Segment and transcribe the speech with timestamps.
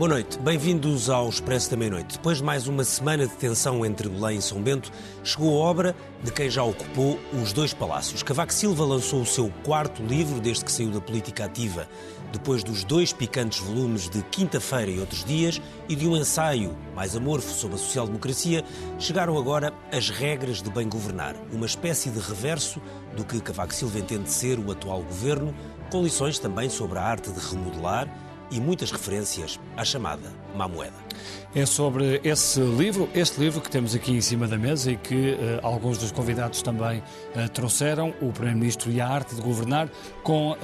[0.00, 2.16] Boa noite, bem-vindos ao Expresso da Meia-Noite.
[2.16, 4.90] Depois de mais uma semana de tensão entre Belém e São Bento,
[5.22, 8.22] chegou a obra de quem já ocupou os dois palácios.
[8.22, 11.86] Cavaco Silva lançou o seu quarto livro desde que saiu da política ativa,
[12.32, 17.14] depois dos dois picantes volumes de Quinta-feira e Outros Dias e de um ensaio mais
[17.14, 18.64] amorfo sobre a social-democracia,
[18.98, 22.80] chegaram agora as regras de bem governar, uma espécie de reverso
[23.14, 25.54] do que Cavaco Silva entende ser o atual governo,
[25.90, 28.08] com lições também sobre a arte de remodelar
[28.50, 31.10] e muitas referências à chamada má moeda.
[31.52, 35.32] É sobre esse livro, este livro que temos aqui em cima da mesa e que
[35.32, 39.88] uh, alguns dos convidados também uh, trouxeram, o Primeiro-Ministro e a Arte de Governar,
[40.22, 40.56] com uh,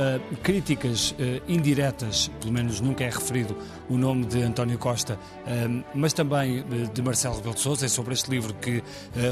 [0.44, 1.12] críticas
[1.48, 3.56] indiretas, pelo menos nunca é referido
[3.88, 5.18] o nome de António Costa,
[5.94, 7.86] mas também de Marcelo Rebelo de Sousa.
[7.86, 8.82] É sobre este livro que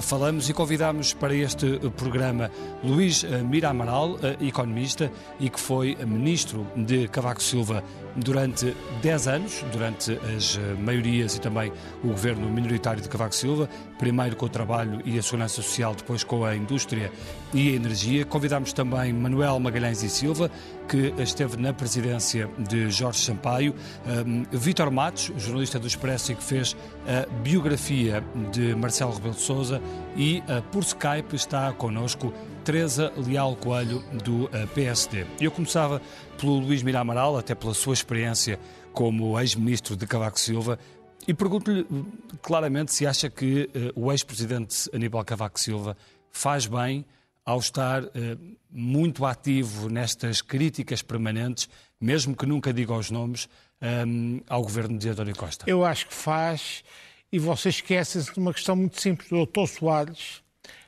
[0.03, 2.51] falamos e convidamos para este programa
[2.83, 7.83] Luís Mira Amaral, economista e que foi Ministro de Cavaco Silva
[8.17, 10.44] durante 10 anos, durante as
[10.79, 15.23] maiorias e também o governo minoritário de Cavaco Silva, primeiro com o trabalho e a
[15.23, 17.11] segurança social, depois com a indústria
[17.53, 18.25] e a energia.
[18.25, 20.51] Convidámos também Manuel Magalhães e Silva,
[20.89, 23.75] que esteve na presidência de Jorge Sampaio,
[24.27, 28.23] um, Vítor Matos, jornalista do Expresso e que fez a biografia
[28.53, 29.81] de Marcelo Rebelo de Sousa
[30.17, 32.33] e uh, por Skype está connosco
[32.65, 35.27] Teresa Leal Coelho do uh, PSD.
[35.41, 36.01] Eu começava
[36.39, 38.59] pelo Luís Miramaral, até pela sua experiência
[38.95, 40.79] como ex-ministro de Cavaco Silva,
[41.27, 41.87] e pergunto-lhe
[42.41, 45.97] claramente se acha que uh, o ex-presidente Aníbal Cavaco Silva
[46.31, 47.05] faz bem
[47.45, 48.11] ao estar uh,
[48.71, 51.69] muito ativo nestas críticas permanentes,
[52.01, 53.49] mesmo que nunca diga os nomes,
[54.07, 55.65] um, ao governo de António Costa.
[55.69, 56.85] Eu acho que faz,
[57.33, 59.31] e você esquece-se de uma questão muito simples.
[59.33, 60.44] O doutor Soares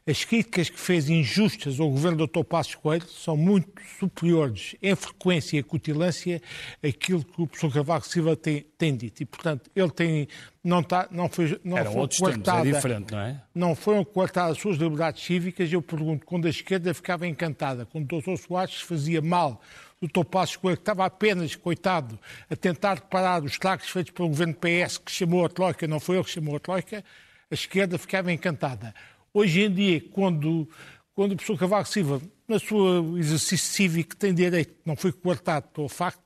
[0.09, 2.45] as críticas que fez injustas ao governo do Dr.
[2.45, 3.69] Passos Coelho são muito
[3.99, 6.41] superiores em frequência e acutilância
[6.81, 9.21] àquilo que o professor Cavaco Silva tem, tem dito.
[9.23, 10.29] E, portanto, ele tem,
[10.63, 13.43] não, tá, não foi, não Eram foi coartada, é diferente, não é?
[13.53, 15.73] Não foram coartadas as suas liberdades cívicas.
[15.73, 18.37] Eu pergunto, quando a esquerda ficava encantada, quando o Dr.
[18.37, 19.61] Soares fazia mal
[20.01, 20.25] o Dr.
[20.25, 22.17] Passos Coelho, que estava apenas, coitado,
[22.49, 26.17] a tentar reparar os estragos feitos pelo governo PS, que chamou a Troika, não foi
[26.17, 27.03] ele que chamou a Troika,
[27.51, 28.95] a esquerda ficava encantada.
[29.37, 30.67] Hoje em dia, quando,
[31.15, 35.91] quando o professor Cavaco Silva, no seu exercício cívico, tem direito, não foi coartado pelo
[35.91, 36.23] facto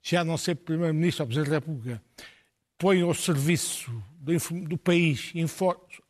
[0.00, 2.02] já não ser Primeiro-Ministro ou Presidente da República,
[2.78, 4.32] põe ao serviço do,
[4.68, 5.32] do país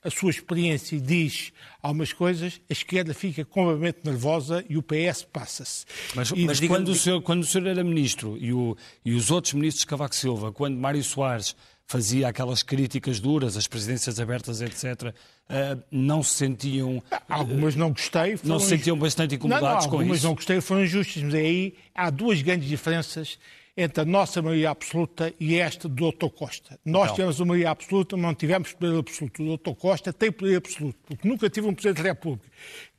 [0.02, 1.50] a sua experiência e diz
[1.80, 5.86] algumas coisas, a esquerda fica completamente nervosa e o PS passa-se.
[6.14, 9.54] Mas, mas quando, o senhor, quando o senhor era ministro e, o, e os outros
[9.54, 11.56] ministros de Cavaco Silva, quando Mário Soares
[11.86, 15.14] fazia aquelas críticas duras, as presidências abertas, etc.,
[15.50, 17.02] uh, não se sentiam.
[17.28, 18.38] Algumas não gostei.
[18.44, 20.02] Não se sentiam bastante incomodados não, não, com isso.
[20.02, 23.38] Algumas não gostei, foram injustas, mas aí há duas grandes diferenças
[23.76, 26.28] entre a nossa maioria absoluta e esta do Dr.
[26.28, 26.78] Costa.
[26.84, 27.14] Nós então.
[27.16, 29.42] tivemos uma maioria absoluta, não tivemos poder absoluto.
[29.42, 29.70] O Dr.
[29.72, 32.48] Costa tem poder absoluto, porque nunca tive um Presidente da República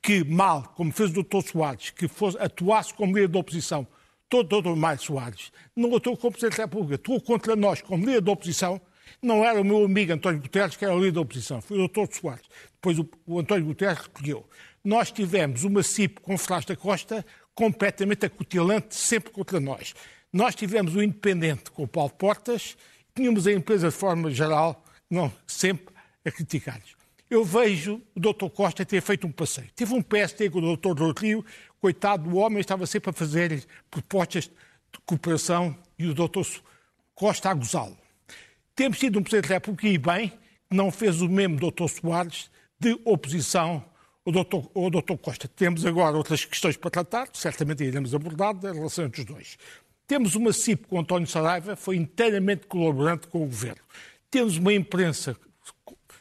[0.02, 1.40] que, mal, como fez o Dr.
[1.50, 3.86] Soares, que fosse, atuasse como líder da oposição,
[4.28, 8.20] todo, todo Mário Soares, não atuou como Presidente da República, atuou contra nós como líder
[8.20, 8.78] da oposição,
[9.22, 11.88] não era o meu amigo António Guterres, que era o líder da oposição, foi o
[11.88, 12.06] Dr.
[12.12, 12.44] Soares.
[12.74, 14.48] Depois o, o António Guterres recolheu.
[14.84, 17.24] Nós tivemos uma CIP com Ferraz da Costa
[17.54, 19.94] completamente acutilante, sempre contra nós.
[20.32, 22.76] Nós tivemos o Independente com o Paulo Portas,
[23.14, 25.94] tínhamos a empresa de forma geral, não, sempre
[26.24, 26.94] a criticar-nos.
[27.28, 28.48] Eu vejo o Dr.
[28.54, 29.68] Costa ter feito um passeio.
[29.74, 31.00] Teve um PST com o Dr.
[31.00, 31.44] Rodrigo,
[31.80, 36.42] coitado do homem, estava sempre a fazer propostas de cooperação e o Dr.
[37.14, 37.96] Costa a gozá-lo.
[38.76, 40.28] Temos tido um Presidente da República, e bem,
[40.68, 41.88] que não fez o mesmo Dr.
[41.88, 43.82] Soares de oposição
[44.26, 44.68] ao Dr.
[44.74, 45.16] ao Dr.
[45.20, 45.48] Costa.
[45.48, 49.56] Temos agora outras questões para tratar, certamente iremos abordar, em relação entre os dois.
[50.06, 53.80] Temos uma CIP com António Saraiva, foi inteiramente colaborante com o Governo.
[54.30, 55.34] Temos uma imprensa,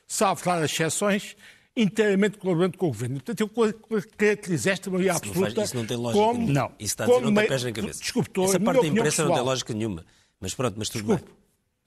[0.08, 1.36] salvo dar as exceções,
[1.76, 3.16] inteiramente colaborante com o Governo.
[3.16, 6.48] Portanto, eu caracterizo esta maioria isso absoluta não faz, isso não tem lógica como...
[6.48, 8.00] Não, isso está a dizer, não tem pés na cabeça.
[8.00, 10.06] Desculpe, Essa parte da imprensa não tem lógica nenhuma.
[10.40, 11.26] Mas pronto, mas tudo Desculpe.
[11.26, 11.45] bem.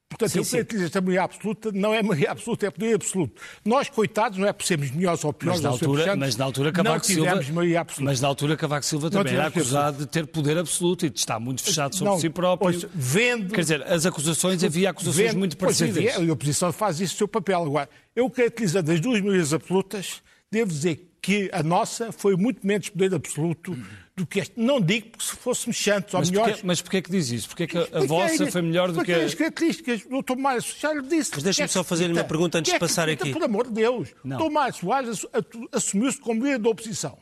[0.09, 3.41] Portanto, sim, eu creio que esta maioria absoluta não é maioria absoluta, é poder absoluto.
[3.63, 6.73] Nós, coitados, não é por sermos melhores ou piores, mas na altura, mas na altura
[6.73, 8.11] Cavaco Silva, maioria absoluta.
[8.11, 11.39] Mas na altura Cavaco Silva também era acusado de ter poder absoluto e de estar
[11.39, 12.73] muito fechado sobre não, si próprio.
[12.73, 16.03] Pois, vendo, Quer dizer, as acusações, havia acusações vendo, muito parecidas.
[16.03, 17.63] Pois havia, a oposição faz isso o seu papel.
[17.63, 22.89] Agora, eu caracterizo das duas maiorias absolutas, devo dizer que a nossa foi muito menos
[22.89, 23.77] poder absoluto
[24.19, 24.59] do que este.
[24.59, 26.53] Não digo porque se fôssemos santos ou mas melhores.
[26.55, 27.49] Porquê, mas porquê é que diz isso?
[27.49, 29.25] Porquê é que a, a vossa é, foi melhor do que a...
[29.25, 31.31] as características do Tomás já lhe disse.
[31.35, 33.33] Mas deixe-me só fazer uma pergunta antes de passar aqui.
[33.33, 34.15] Por amor de Deus.
[34.25, 34.39] Não.
[34.39, 35.25] Tomás Soares
[35.73, 37.19] assumiu-se como líder da oposição.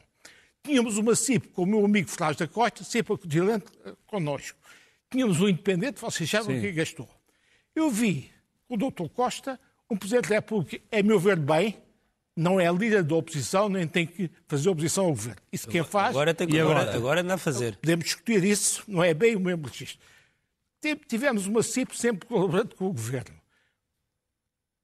[0.64, 4.58] Tínhamos uma CIP com o meu amigo Flávio da Costa, sempre acutilante eh, connosco.
[5.08, 7.08] Tínhamos um independente, vocês sabem o que gastou.
[7.74, 8.32] Eu vi
[8.68, 11.76] o doutor Costa, um Presidente da República, é meu ver bem,
[12.36, 15.40] não é líder da oposição, nem tem que fazer oposição ao governo.
[15.50, 16.10] Isso quem faz.
[16.10, 17.76] Agora tem que agora, agora anda a fazer.
[17.76, 19.98] Podemos discutir isso, não é bem o mesmo registro.
[21.08, 23.34] Tivemos uma CIP sempre colaborando com o governo.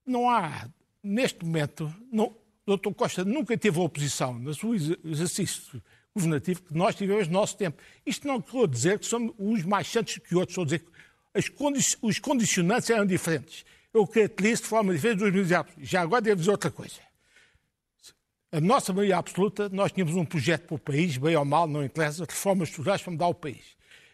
[0.06, 0.66] Não há,
[1.02, 2.34] neste momento, não,
[2.66, 2.90] o Dr.
[2.94, 5.80] Costa nunca teve oposição no seu exercício
[6.14, 7.80] governativo que nós tivemos no nosso tempo.
[8.04, 11.50] Isto não quer dizer que somos uns mais santos que outros, estou a dizer que
[11.52, 13.64] condi os condicionantes eram diferentes.
[13.92, 17.11] Eu caracterizo de forma diferente dos meus Já agora devo dizer outra coisa
[18.52, 21.82] a nossa maioria absoluta, nós tínhamos um projeto para o país, bem ou mal, não
[21.82, 23.62] interessa, reformas estruturais para mudar o país.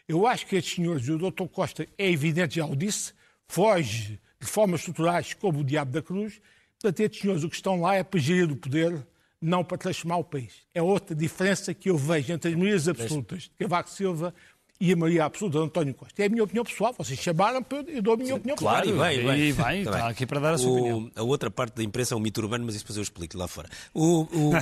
[0.07, 1.49] Eu acho que estes senhores, e o Dr.
[1.53, 3.13] Costa é evidente, já o disse,
[3.49, 6.41] foge de reformas estruturais como o diabo da cruz.
[6.81, 9.05] Portanto, estes senhores, o que estão lá é para gerir o poder,
[9.43, 10.63] não para transformar o país.
[10.73, 14.33] É outra diferença que eu vejo entre as maiorias absolutas de Cavaco Silva
[14.81, 16.23] e a maioria absoluta de António Costa.
[16.23, 16.95] É a minha opinião pessoal.
[16.97, 18.99] Vocês chamaram, eu dou a minha opinião claro, pessoal.
[18.99, 19.79] Claro, vai, vai.
[19.81, 21.11] Está aqui para dar a sua o, opinião.
[21.17, 23.49] A outra parte da imprensa é um mito urbano, mas isso depois eu explico lá
[23.49, 23.69] fora.
[23.93, 24.53] O, o,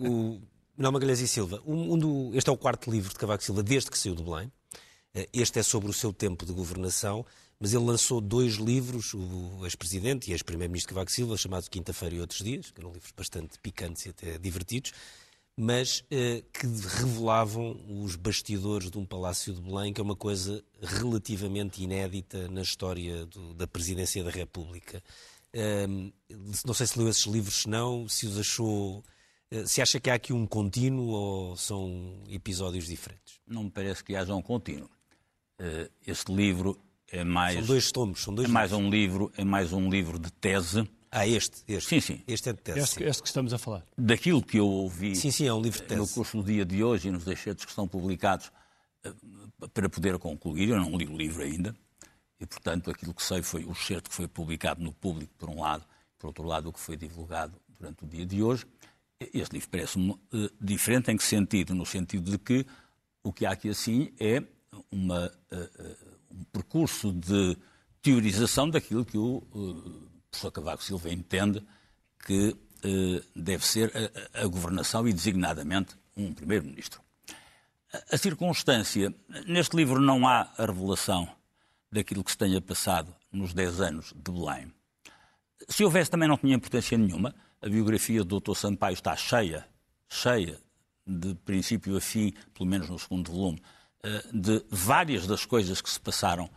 [0.00, 0.40] o
[0.76, 3.62] Manuel Magalhães e Silva, um, um do, este é o quarto livro de Cavaco Silva
[3.62, 4.50] desde que saiu de Belém.
[5.14, 7.24] Eh, este é sobre o seu tempo de governação,
[7.60, 12.40] mas ele lançou dois livros, o ex-presidente e ex-primeiro-ministro Cavaco Silva, chamado Quinta-feira e Outros
[12.40, 14.92] Dias, que eram livros bastante picantes e até divertidos
[15.56, 20.62] mas eh, que revelavam os bastidores de um Palácio de Belém, que é uma coisa
[20.80, 25.02] relativamente inédita na história do, da Presidência da República.
[26.64, 29.04] não sei se leu esses livros, se não, se os achou.
[29.50, 33.40] Eh, se acha que há aqui um contínuo ou são episódios diferentes?
[33.46, 34.90] Não me parece que haja um contínuo.
[35.60, 36.76] Uh, este livro
[37.08, 37.54] é mais.
[37.58, 40.88] São dois tomos, são dois é mais um livro É mais um livro de tese
[41.16, 41.88] ah, este, este.
[41.88, 42.24] Sim, sim.
[42.26, 42.80] Este é de tese.
[42.80, 43.86] Este, este, que estamos a falar.
[43.96, 46.00] Daquilo que eu ouvi sim, sim, é um livro de tese.
[46.00, 48.50] no curso do dia de hoje e nos deixetes que estão publicados,
[49.04, 49.12] eh,
[49.72, 51.72] para poder concluir, eu não li o livro ainda,
[52.40, 55.60] e portanto aquilo que sei foi o excerto que foi publicado no público, por um
[55.60, 55.84] lado,
[56.18, 58.66] por outro lado, o que foi divulgado durante o dia de hoje.
[59.32, 60.20] Este livro parece-me uh,
[60.60, 61.76] diferente em que sentido?
[61.76, 62.66] No sentido de que
[63.22, 64.42] o que há aqui assim é
[64.90, 67.56] uma, uh, um percurso de
[68.02, 71.64] teorização daquilo que o professor Cavaco Silva entende
[72.26, 73.92] que eh, deve ser
[74.34, 77.00] a, a, governação e, designadamente, um primeiro-ministro.
[77.92, 79.14] A, a circunstância,
[79.46, 81.28] neste livro não há a revelação
[81.90, 84.72] daquilo que se tenha passado nos 10 anos de Belém.
[85.68, 87.34] Se houvesse, também não tinha importância nenhuma.
[87.62, 88.54] A biografia do Dr.
[88.54, 89.66] Sampaio está cheia,
[90.08, 90.58] cheia,
[91.06, 93.62] de princípio a fim, pelo menos no segundo volume,
[94.02, 96.50] eh, de várias das coisas que se passaram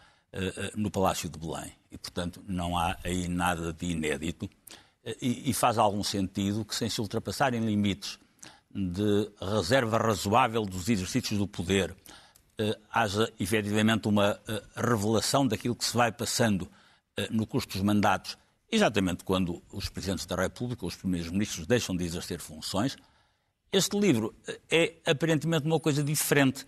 [0.76, 1.72] no Palácio de Belém.
[1.92, 4.50] E, portanto, não há aí nada de inédito.
[5.04, 8.20] Eh, e, e faz algum sentido que, sem se ultrapassarem limites
[8.70, 11.96] de reserva razoável dos exercícios do poder,
[12.92, 14.40] haja efetivamente uma
[14.76, 16.68] revelação daquilo que se vai passando
[17.32, 18.38] no curso dos mandatos,
[18.72, 22.96] exatamente quando os Presidentes da República, os Primeiros Ministros, deixam de exercer funções.
[23.72, 24.36] Este livro
[24.70, 26.66] é aparentemente uma coisa diferente.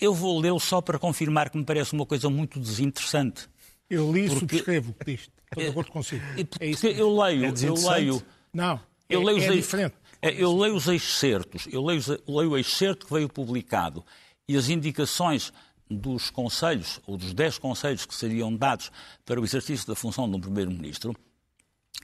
[0.00, 3.48] Eu vou lê-lo só para confirmar que me parece uma coisa muito desinteressante.
[3.88, 5.30] Eu li e subscrevo o que diz.
[5.52, 6.22] Estou de acordo consigo.
[6.60, 8.22] É isso eu leio, é eu leio.
[8.52, 9.94] Não, eu é, leio é diferente.
[10.20, 14.04] É, eu leio os excertos, eu leio, leio o excerto que veio publicado
[14.48, 15.52] e as indicações
[15.90, 18.90] dos conselhos, ou dos dez conselhos que seriam dados
[19.24, 21.14] para o exercício da função de um primeiro-ministro,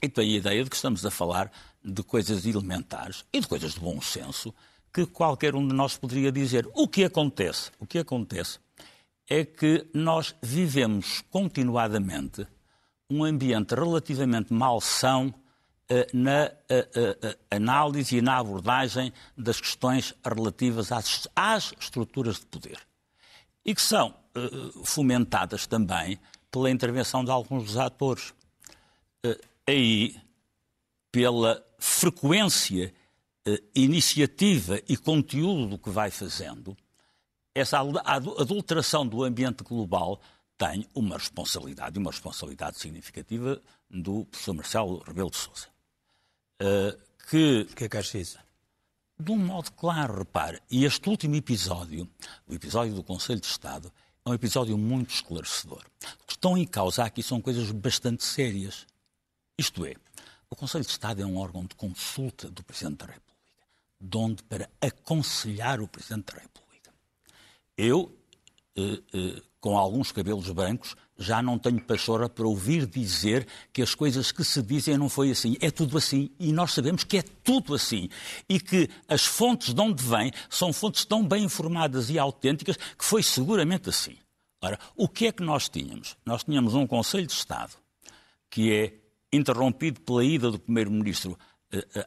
[0.02, 1.50] e tenho a ideia de que estamos a falar
[1.82, 4.54] de coisas elementares e de coisas de bom senso
[4.92, 6.68] que qualquer um de nós poderia dizer.
[6.74, 7.70] O que acontece?
[7.78, 8.58] O que acontece
[9.28, 12.46] é que nós vivemos continuadamente
[13.10, 20.90] um ambiente relativamente malsão uh, na uh, uh, análise e na abordagem das questões relativas
[20.92, 22.78] às, estruturas de poder.
[23.64, 24.14] E que são
[24.84, 26.18] fomentadas também
[26.50, 28.32] pela intervenção de alguns dos atores.
[29.66, 30.16] aí,
[31.10, 32.92] pela frequência eh,
[33.74, 36.76] iniciativa e conteúdo do que vai fazendo,
[37.54, 40.20] essa adulteração do ambiente global
[40.56, 45.66] tem uma responsabilidade, uma responsabilidade significativa do professor Marcelo Rebelo de Sousa.
[46.60, 46.98] Uh,
[47.30, 47.66] que...
[47.70, 48.38] O que é que acha isso?
[49.18, 52.08] De um modo claro, repare, e este último episódio,
[52.46, 53.92] o episódio do Conselho de Estado,
[54.24, 55.84] é um episódio muito esclarecedor.
[56.22, 58.86] O que estão em causa aqui são coisas bastante sérias.
[59.56, 59.94] Isto é,
[60.50, 63.37] o Conselho de Estado é um órgão de consulta do Presidente da República,
[64.00, 66.92] de onde para aconselhar o Presidente da República.
[67.76, 68.16] Eu,
[68.76, 73.94] eh, eh, com alguns cabelos brancos, já não tenho pachorra para ouvir dizer que as
[73.94, 75.56] coisas que se dizem não foi assim.
[75.60, 76.30] É tudo assim.
[76.38, 78.08] E nós sabemos que é tudo assim.
[78.48, 83.04] E que as fontes de onde vêm são fontes tão bem informadas e autênticas que
[83.04, 84.16] foi seguramente assim.
[84.62, 86.16] Ora, o que é que nós tínhamos?
[86.24, 87.72] Nós tínhamos um Conselho de Estado
[88.50, 88.94] que é
[89.32, 91.38] interrompido pela ida do Primeiro-Ministro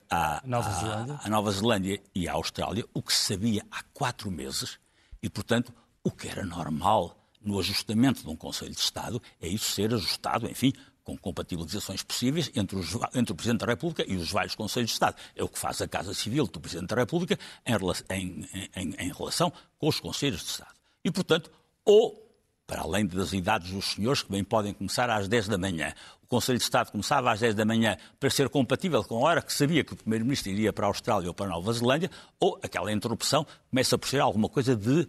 [0.09, 1.19] à, Nova Zelândia.
[1.23, 4.79] à Nova Zelândia e à Austrália, o que se sabia há quatro meses,
[5.21, 9.71] e, portanto, o que era normal no ajustamento de um Conselho de Estado é isso
[9.71, 14.31] ser ajustado, enfim, com compatibilizações possíveis entre, os, entre, o Presidente da República e os
[14.31, 15.15] vários Conselhos de Estado.
[15.35, 19.11] É o que faz a Casa Civil do Presidente da República em, em, em, em
[19.11, 20.75] relação com os Conselhos de Estado.
[21.03, 21.51] E, portanto,
[21.83, 22.30] ou,
[22.71, 26.27] para além das idades dos senhores, que bem podem começar às 10 da manhã, o
[26.27, 29.51] Conselho de Estado começava às 10 da manhã para ser compatível com a hora que
[29.51, 32.09] sabia que o Primeiro-Ministro iria para a Austrália ou para a Nova Zelândia,
[32.39, 35.05] ou aquela interrupção começa por ser alguma coisa de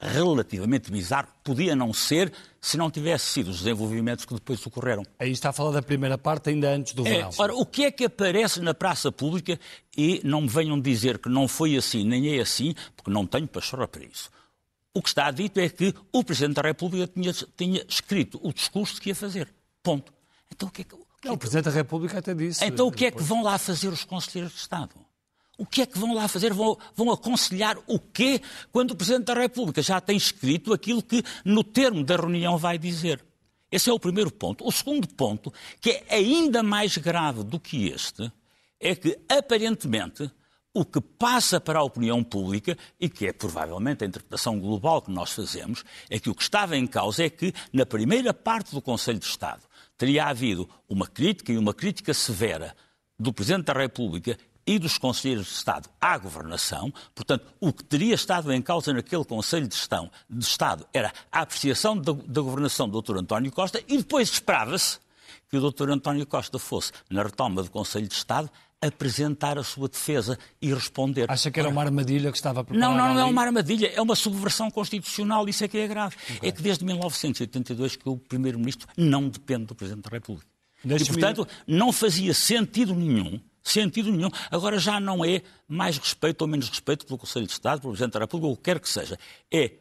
[0.00, 5.04] relativamente bizarro, podia não ser se não tivesse sido os desenvolvimentos que depois ocorreram.
[5.16, 7.30] Aí está a falar da primeira parte, ainda antes do é, verão.
[7.38, 9.56] Ora, o que é que aparece na praça pública
[9.96, 13.46] e não me venham dizer que não foi assim, nem é assim, porque não tenho
[13.46, 14.30] pachorra para isso.
[14.94, 19.00] O que está dito é que o Presidente da República tinha, tinha escrito o discurso
[19.00, 19.52] que ia fazer.
[19.82, 20.12] Ponto.
[20.50, 20.94] Então o que é que...
[20.94, 21.28] Não, é que...
[21.30, 22.64] o Presidente da República até disse...
[22.64, 24.94] Então o que é que vão lá fazer os Conselheiros de Estado?
[25.58, 26.52] O que é que vão lá fazer?
[26.52, 28.40] Vão, vão, aconselhar o quê
[28.72, 32.78] quando o Presidente da República já tem escrito aquilo que no termo da reunião vai
[32.78, 33.24] dizer?
[33.70, 34.66] Esse é o primeiro ponto.
[34.66, 38.30] O segundo ponto, que é ainda mais grave do que este,
[38.80, 40.30] é que aparentemente
[40.74, 45.10] o que passa para a opinião pública, e que é provavelmente a interpretação global que
[45.10, 48.82] nós fazemos, é que o que estava em causa é que, na primeira parte do
[48.82, 49.62] Conselho de Estado,
[49.96, 52.74] teria havido uma crítica e uma crítica severa
[53.16, 56.92] do Presidente da República e dos Conselheiros de Estado à governação.
[57.14, 59.74] Portanto, o que teria estado em causa naquele Conselho de,
[60.44, 63.18] Estado, era a apreciação da governação do Dr.
[63.18, 64.98] António Costa e depois esperava-se
[65.48, 65.90] que o Dr.
[65.90, 68.50] António Costa fosse, na retoma do Conselho de Estado,
[68.80, 71.30] apresentar a sua defesa e responder.
[71.30, 72.92] Acha que era uma armadilha que estava preparada?
[72.92, 76.16] Não, não, não é uma armadilha, é uma subversão constitucional, isso é que é grave.
[76.36, 76.48] Okay.
[76.48, 80.46] É que desde 1982 que o Primeiro-Ministro não depende do Presidente da República.
[80.84, 84.28] E, portanto, não fazia sentido nenhum sentido nenhum.
[84.50, 88.12] Agora já não é mais respeito ou menos respeito pelo Conselho de Estado, pelo Presidente
[88.12, 89.18] da República, ou o que quer que seja.
[89.50, 89.72] É,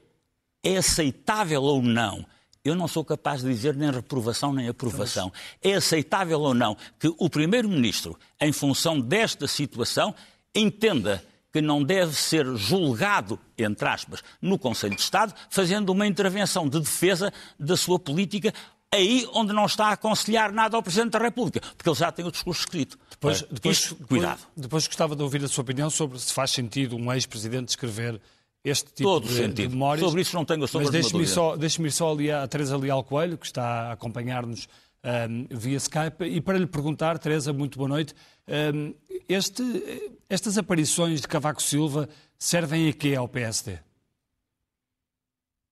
[0.63, 2.25] é aceitável ou não
[2.63, 5.31] eu não sou capaz de dizer nem reprovação nem aprovação.
[5.61, 10.15] É aceitável ou não que o Primeiro-Ministro, em função desta situação,
[10.55, 16.67] entenda que não deve ser julgado, entre aspas, no Conselho de Estado, fazendo uma intervenção
[16.67, 18.51] de defesa da sua política
[18.91, 22.25] aí onde não está a aconselhar nada ao Presidente da República, porque ele já tem
[22.25, 22.97] o discurso escrito.
[23.09, 24.37] Depois, depois, Isto, cuidado.
[24.37, 28.21] Depois, depois, gostava de ouvir a sua opinião sobre se faz sentido um ex-presidente escrever
[28.63, 29.69] este tipo Todo de, sentido.
[29.69, 30.05] de memórias.
[30.05, 33.37] Sobre isso não tenho a Mas deixe-me só, deixe só ali a Teresa Leal Coelho,
[33.37, 34.67] que está a acompanhar-nos
[35.03, 38.15] um, via Skype, e para lhe perguntar, Teresa, muito boa noite,
[38.47, 38.93] um,
[39.27, 42.07] este, estas aparições de Cavaco Silva
[42.39, 43.79] servem a quê ao PSD?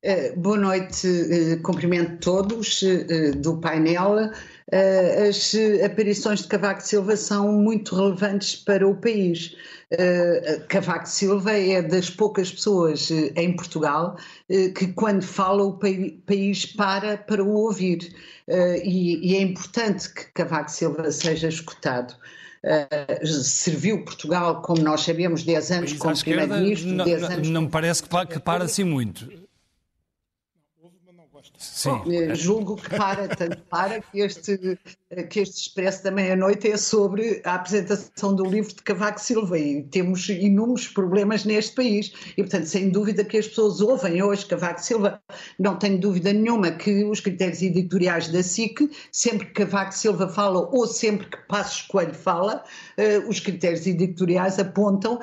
[0.03, 4.31] Uh, boa noite, uh, cumprimento todos uh, do painel.
[5.27, 5.53] As
[5.86, 9.55] aparições de Cavaco Silva são muito relevantes para o país.
[10.67, 14.17] Cavaco Silva é das poucas pessoas em Portugal
[14.48, 18.13] que, quando fala, o país para para o ouvir.
[18.48, 22.15] E é importante que Cavaco Silva seja escutado.
[23.25, 26.91] Serviu Portugal, como nós sabemos, 10 anos como Primeiro-Ministro.
[26.91, 29.40] Não, não, não me parece que, que para assim muito.
[31.62, 32.01] Sim.
[32.12, 34.80] Eh, julgo que para, tanto para que este,
[35.30, 39.60] que este Expresso da Meia-Noite é sobre a apresentação do livro de Cavaco Silva.
[39.60, 42.13] E temos inúmeros problemas neste país.
[42.36, 45.22] E, portanto, sem dúvida que as pessoas ouvem hoje Cavaco Silva,
[45.60, 50.68] não tenho dúvida nenhuma que os critérios editoriais da SIC, sempre que Cavaco Silva fala
[50.72, 52.63] ou sempre que Passos Coelho fala,
[52.98, 55.20] uh, os critérios editoriais apontam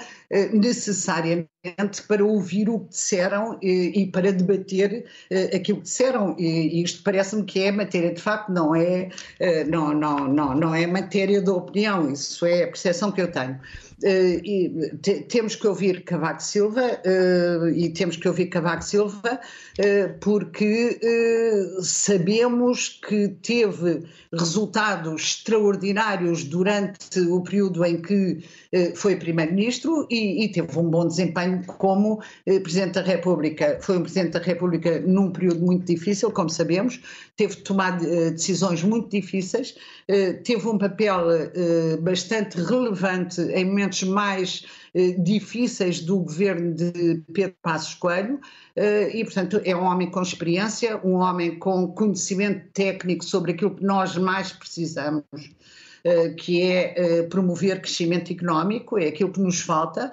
[0.52, 1.49] necessariamente
[2.06, 6.37] para ouvir o que disseram e, e para debater uh, aquilo que disseram.
[6.38, 9.08] E, isto parece-me que é matéria de facto, não é,
[9.40, 13.30] uh, não, não, não, não é matéria de opinião, isso é a percepção que eu
[13.30, 13.58] tenho.
[14.04, 14.92] e
[15.28, 17.02] temos que ouvir Cavaco Silva
[17.75, 19.40] e temos que ouvir Cavaco Silva
[20.20, 21.00] porque
[21.82, 28.44] sabemos que teve resultados extraordinários durante o período em que
[28.94, 33.78] foi Primeiro-Ministro e, e, teve um bom desempenho como Presidente da República.
[33.80, 37.00] Foi um Presidente da República num período muito difícil, como sabemos,
[37.37, 39.75] teve de tomar decisões muito difíceis,
[40.44, 41.26] teve um papel
[42.02, 48.40] bastante relevante em momentos mais eh, difíceis do governo de Pedro Passos Coelho
[48.75, 53.76] eh, e, portanto, é um homem com experiência, um homem com conhecimento técnico sobre aquilo
[53.76, 55.22] que nós mais precisamos.
[56.05, 60.12] Eh, que é promover crescimento económico, é aquilo que nos falta,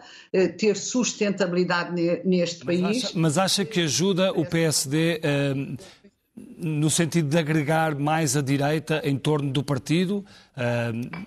[0.58, 1.94] ter sustentabilidade
[2.25, 3.06] neste mas país.
[3.06, 5.22] Acha, mas acha que ajuda o PSD
[6.58, 10.25] no sentido de agregar mais a direita em torno do partido,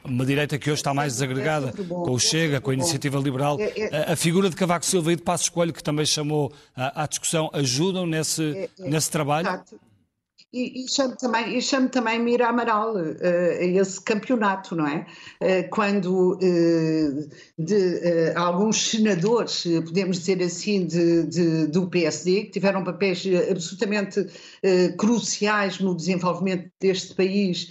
[0.05, 3.59] uma direita que hoje está mais desagregada com o Chega, com a Iniciativa Liberal.
[3.59, 7.07] É, é- A figura de Cavaco Silva e de Passos Coelho, que também chamou à
[7.07, 9.49] discussão, ajudam nesse, é, nesse trabalho?
[9.49, 9.88] Exato.
[10.51, 13.17] E, e chamo também, e chamo também Mira Amaral uh,
[13.61, 15.07] a esse campeonato, não é?
[15.43, 17.29] Uh, quando uh,
[17.59, 24.27] de, alguns senadores, podemos dizer assim, de, de, do PSD, que tiveram papéis absolutamente
[24.97, 27.71] cruciais no desenvolvimento deste país,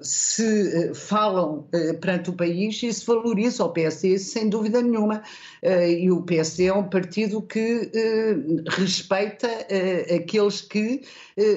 [0.00, 1.68] se falam
[2.00, 5.22] perante o país e se valoriza o PSD, sem dúvida nenhuma.
[5.62, 7.90] E o PSD é um partido que
[8.68, 9.48] respeita
[10.14, 11.02] aqueles que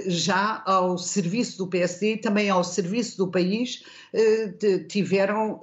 [0.08, 3.84] já ao serviço do PSD e também ao serviço do país
[4.90, 5.60] tiveram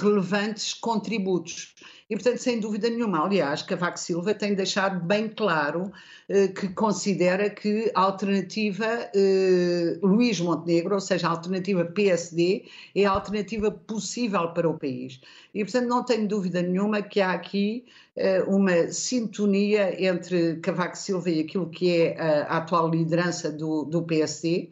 [0.00, 1.74] relevantes contributos.
[2.10, 5.92] E, portanto, sem dúvida nenhuma, aliás, Cavaco Silva tem deixado bem claro
[6.28, 12.64] eh, que considera que a alternativa eh, Luís Montenegro, ou seja, a alternativa PSD,
[12.96, 15.20] é a alternativa possível para o país.
[15.54, 17.84] E, portanto, não tenho dúvida nenhuma que há aqui
[18.16, 23.84] eh, uma sintonia entre Cavaco Silva e aquilo que é a, a atual liderança do,
[23.84, 24.70] do PSD.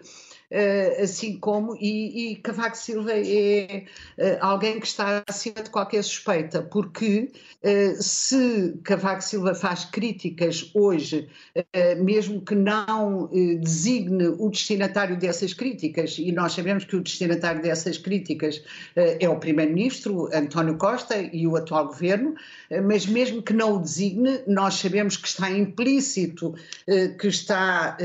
[0.51, 3.85] Uh, assim como, e, e, Cavaco Silva é
[4.17, 7.31] uh, alguém que está acima de qualquer suspeita, porque
[7.63, 11.29] uh, se Cavaco Silva faz críticas hoje,
[12.03, 13.29] mesmo que não
[13.61, 18.63] designe o destinatário dessas críticas, e nós sabemos que o destinatário dessas críticas
[18.95, 22.35] é o Primeiro-Ministro, António Costa, e o atual governo,
[22.85, 26.55] mas mesmo que não o designe, nós sabemos que está implícito,
[27.19, 27.97] que está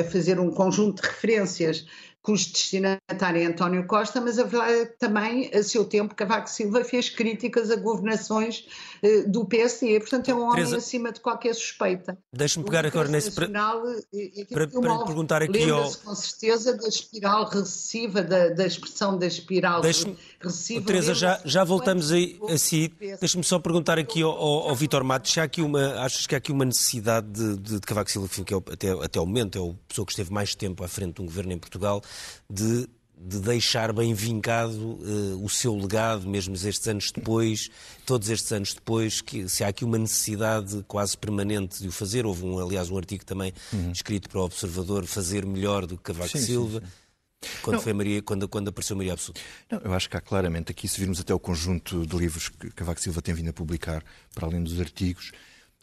[0.00, 1.86] a fazer um conjunto de referências referências
[2.22, 7.10] cujo destinatário é António Costa, mas a verdade também, a seu tempo, Cavaco Silva fez
[7.10, 8.64] críticas a governações
[9.02, 12.16] uh, do PSD, portanto é um homem Teresa, acima de qualquer suspeita.
[12.32, 13.28] Deixe-me pegar agora nesse...
[13.28, 13.82] Nacional,
[14.14, 15.90] é, é para, para perguntar aqui ao...
[15.90, 20.86] com certeza da espiral recessiva, da, da expressão da espiral recessiva.
[20.86, 22.92] Teresa, já, já voltamos aí a si.
[23.18, 26.38] Deixe-me só perguntar aqui ao, ao, ao Vitor Matos, há aqui uma, achas que há
[26.38, 29.60] aqui uma necessidade de, de, de Cavaco Silva, que é, até, até o momento é
[29.60, 32.00] a pessoa que esteve mais tempo à frente de um governo em Portugal,
[32.48, 37.70] de, de deixar bem vincado uh, o seu legado, mesmo estes anos depois,
[38.04, 42.26] todos estes anos depois, que se há aqui uma necessidade quase permanente de o fazer.
[42.26, 43.92] Houve, um, aliás, um artigo também uhum.
[43.92, 46.80] escrito para o Observador, fazer melhor do que Cavaco sim, Silva.
[46.80, 46.92] Sim, sim.
[47.60, 49.40] Quando, foi Maria, quando, quando apareceu Maria Absoluta?
[49.70, 52.70] Não, eu acho que há claramente aqui, se virmos até o conjunto de livros que
[52.70, 55.32] Cavaco Silva tem vindo a publicar, para além dos artigos,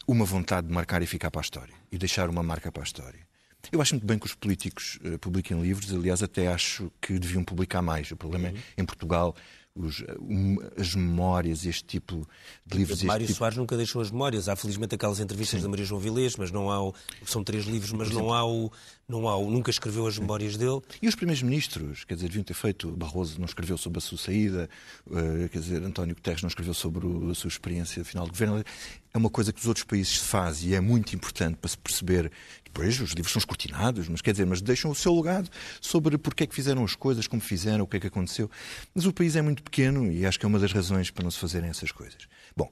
[0.06, 2.84] uma vontade de marcar e ficar para a história e deixar uma marca para a
[2.84, 3.29] história.
[3.70, 7.44] Eu acho muito bem que os políticos uh, publiquem livros, aliás, até acho que deviam
[7.44, 8.10] publicar mais.
[8.10, 8.56] O problema uhum.
[8.56, 9.34] é, em Portugal,
[9.74, 12.26] os, um, as memórias, este tipo
[12.66, 13.02] de livros.
[13.02, 13.38] Mário tipo...
[13.38, 14.48] Soares nunca deixou as memórias.
[14.48, 15.64] Há felizmente aquelas entrevistas Sim.
[15.64, 16.94] da Maria João Vilês, mas não há o...
[17.24, 18.70] são três livros, mas não há o
[19.10, 20.80] não há nunca escreveu as memórias dele.
[21.02, 22.90] E os primeiros ministros, quer dizer, deviam ter feito.
[22.92, 24.68] Barroso não escreveu sobre a sua saída,
[25.06, 28.64] uh, quer dizer, António Guterres não escreveu sobre a sua experiência de final de governo.
[29.12, 32.30] É uma coisa que os outros países fazem e é muito importante para se perceber.
[32.64, 36.44] Depois os livros são escrutinados, mas quer dizer, mas deixam o seu legado sobre porque
[36.44, 38.48] é que fizeram as coisas, como fizeram, o que é que aconteceu.
[38.94, 41.30] Mas o país é muito pequeno e acho que é uma das razões para não
[41.30, 42.28] se fazerem essas coisas.
[42.56, 42.70] Bom,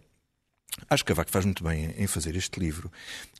[0.88, 2.90] Acho que Cavaco faz muito bem em fazer este livro,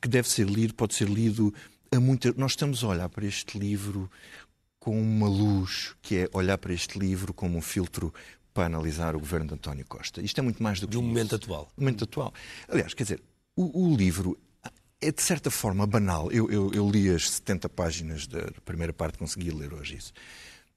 [0.01, 1.53] que deve ser lido, pode ser lido
[1.91, 2.33] a muita.
[2.37, 4.09] Nós estamos a olhar para este livro
[4.79, 8.13] com uma luz, que é olhar para este livro como um filtro
[8.53, 10.21] para analisar o governo de António Costa.
[10.21, 10.91] Isto é muito mais do que.
[10.91, 11.09] De um isso.
[11.09, 11.71] momento atual.
[11.77, 12.33] Um momento atual.
[12.67, 13.21] Aliás, quer dizer,
[13.55, 14.37] o, o livro
[15.01, 16.31] é de certa forma banal.
[16.31, 20.13] Eu, eu, eu, li as 70 páginas da primeira parte, consegui ler hoje isso.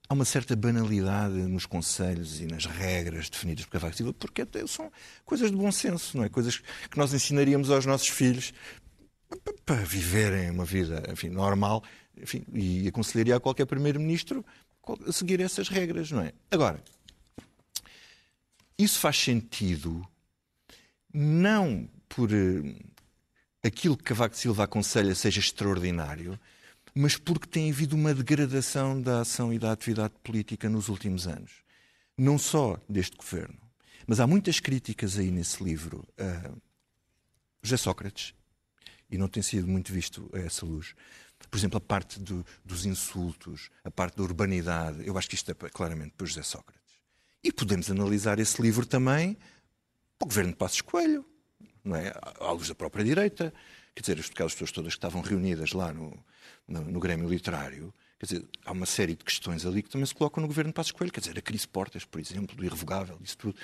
[0.09, 4.93] Há uma certa banalidade nos conselhos e nas regras definidas por Cavaco Silva, porque são
[5.25, 6.29] coisas de bom senso, não é?
[6.29, 8.53] Coisas que nós ensinaríamos aos nossos filhos
[9.65, 11.83] para viverem uma vida enfim, normal
[12.17, 14.45] enfim, e aconselharia a qualquer primeiro-ministro
[15.07, 16.33] a seguir essas regras, não é?
[16.51, 16.83] Agora,
[18.79, 20.07] Isso faz sentido
[21.13, 22.75] não por uh,
[23.63, 26.39] aquilo que Cavaco Silva aconselha seja extraordinário,
[26.95, 31.53] mas porque tem havido uma degradação da ação e da atividade política nos últimos anos.
[32.19, 33.59] Não só deste governo,
[34.07, 36.07] mas há muitas críticas aí nesse livro.
[36.19, 36.61] Uh,
[37.63, 38.35] José Sócrates,
[39.13, 40.95] e não tem sido muito visto a essa luz.
[41.51, 45.51] Por exemplo, a parte do, dos insultos, a parte da urbanidade, eu acho que isto
[45.51, 46.81] é claramente para José Sócrates.
[47.45, 49.37] E podemos analisar esse livro também
[50.19, 51.27] para o governo de Passos Coelho,
[51.85, 52.13] não é?
[52.41, 53.53] à luz da própria direita.
[53.95, 56.17] Quer dizer, aquelas pessoas todas que estavam reunidas lá no,
[56.67, 60.15] no, no Grêmio Literário, quer dizer, há uma série de questões ali que também se
[60.15, 61.13] colocam no governo de Passos Coelho.
[61.13, 63.59] Quer dizer, a crise Portas, por exemplo, do irrevogável, isso tudo,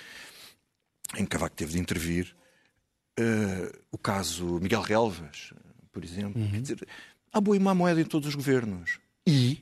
[1.14, 2.36] em que Cavaco teve de intervir.
[3.18, 5.52] Uh, o caso Miguel Relvas,
[5.90, 6.40] por exemplo.
[6.40, 6.50] Uhum.
[6.50, 6.88] Quer dizer,
[7.32, 9.00] há boa e má moeda em todos os governos.
[9.26, 9.58] E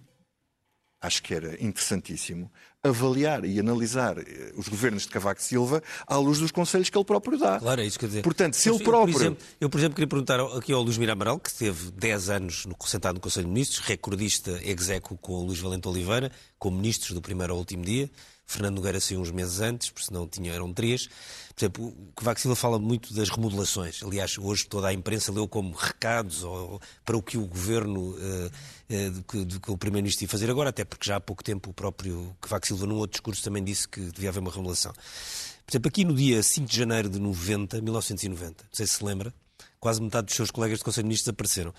[1.00, 2.50] acho que era interessantíssimo
[2.82, 7.04] avaliar e analisar eh, os governos de Cavaco Silva à luz dos conselhos que ele
[7.04, 7.58] próprio dá.
[7.58, 8.22] Claro, é isso que eu dizer.
[8.22, 9.12] Portanto, se ele próprio...
[9.12, 12.66] Por exemplo, eu, por exemplo, queria perguntar aqui ao Luís Miramaral, que teve 10 anos
[12.66, 17.12] no, sentado no Conselho de Ministros, recordista execo com o Luís Valente Oliveira, como ministros
[17.12, 18.10] do primeiro ao último dia,
[18.46, 21.08] Fernando Nogueira saiu uns meses antes, porque senão tinha, eram três.
[21.54, 24.02] Por exemplo, o Cavaco Silva fala muito das remodelações.
[24.02, 28.46] Aliás, hoje toda a imprensa leu como recados ou, para o que o governo, uh,
[28.46, 31.74] uh, que, que, o Primeiro-Ministro ia fazer agora, até porque já há pouco tempo o
[31.74, 34.92] próprio Cavaco Silva, num outro discurso, também disse que devia haver uma remodelação.
[34.92, 39.04] Por exemplo, aqui no dia 5 de janeiro de 90, 1990, não sei se se
[39.04, 39.34] lembra,
[39.80, 41.74] quase metade dos seus colegas de Conselho de Ministros desapareceram.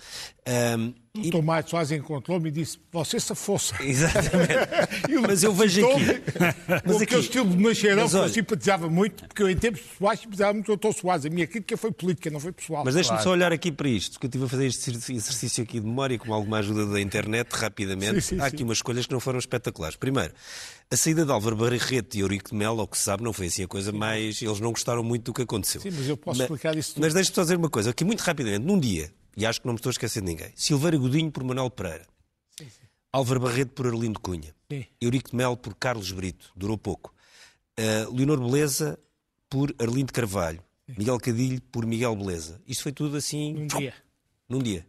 [0.78, 1.30] Um, o e...
[1.30, 3.74] Tomás Soares encontrou-me e disse: Você se fosse.
[3.82, 5.18] Exatamente.
[5.20, 6.04] mas eu vejo aqui.
[6.84, 7.04] mas aqui...
[7.04, 10.72] aquele estilo de mancheirão que eu simpatizava muito, porque eu, em tempos pessoais, simpatizava muito
[10.72, 10.92] o Dr.
[10.92, 11.26] Soares.
[11.26, 12.84] A minha crítica foi política, não foi pessoal.
[12.84, 13.24] Mas deixe-me claro.
[13.24, 16.18] só olhar aqui para isto, que eu estive a fazer este exercício aqui de memória
[16.18, 18.20] com alguma ajuda da internet, rapidamente.
[18.20, 18.64] Sim, sim, Há aqui sim.
[18.64, 19.96] umas escolhas que não foram espetaculares.
[19.96, 20.32] Primeiro,
[20.90, 23.46] a saída de Álvaro Barreto e Eurico de Melo, ao que se sabe, não foi
[23.48, 24.40] assim a coisa mais.
[24.40, 25.80] Eles não gostaram muito do que aconteceu.
[25.80, 27.02] Sim, mas eu posso mas, explicar isso tudo.
[27.02, 29.74] Mas deixe-me só dizer uma coisa, aqui muito rapidamente, num dia, e acho que não
[29.74, 32.06] me estou a esquecer de ninguém, Silveira Godinho por Manuel Pereira,
[32.56, 32.86] sim, sim.
[33.12, 34.84] Álvaro Barreto por Arlindo Cunha, sim.
[35.00, 37.14] Eurico de Melo por Carlos Brito, durou pouco,
[37.78, 38.98] uh, Leonor Beleza
[39.48, 40.62] por Arlindo Carvalho,
[40.96, 42.60] Miguel Cadilho por Miguel Beleza.
[42.66, 43.52] Isto foi tudo assim.
[43.52, 43.94] Num dia.
[44.48, 44.86] Num dia.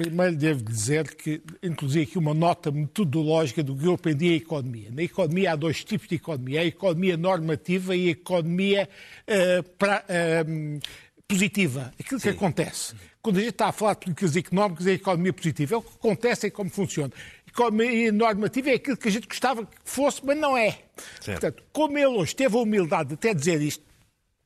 [0.00, 4.90] Primeiro devo dizer que inclusive aqui uma nota metodológica do que eu aprendi em economia.
[4.90, 6.62] Na economia há dois tipos de economia.
[6.62, 8.88] A economia normativa e a economia
[9.28, 10.80] uh, pra, uh,
[11.30, 11.92] positiva.
[11.98, 12.30] Aquilo Sim.
[12.30, 12.94] que acontece.
[13.22, 15.74] Quando a gente está a falar de políticas económicas, é a economia positiva.
[15.74, 17.12] É o que acontece, é como funciona.
[17.46, 20.78] A economia normativa é aquilo que a gente gostava que fosse, mas não é.
[21.20, 21.40] Certo.
[21.40, 23.84] Portanto, como ele hoje teve a humildade de até dizer isto,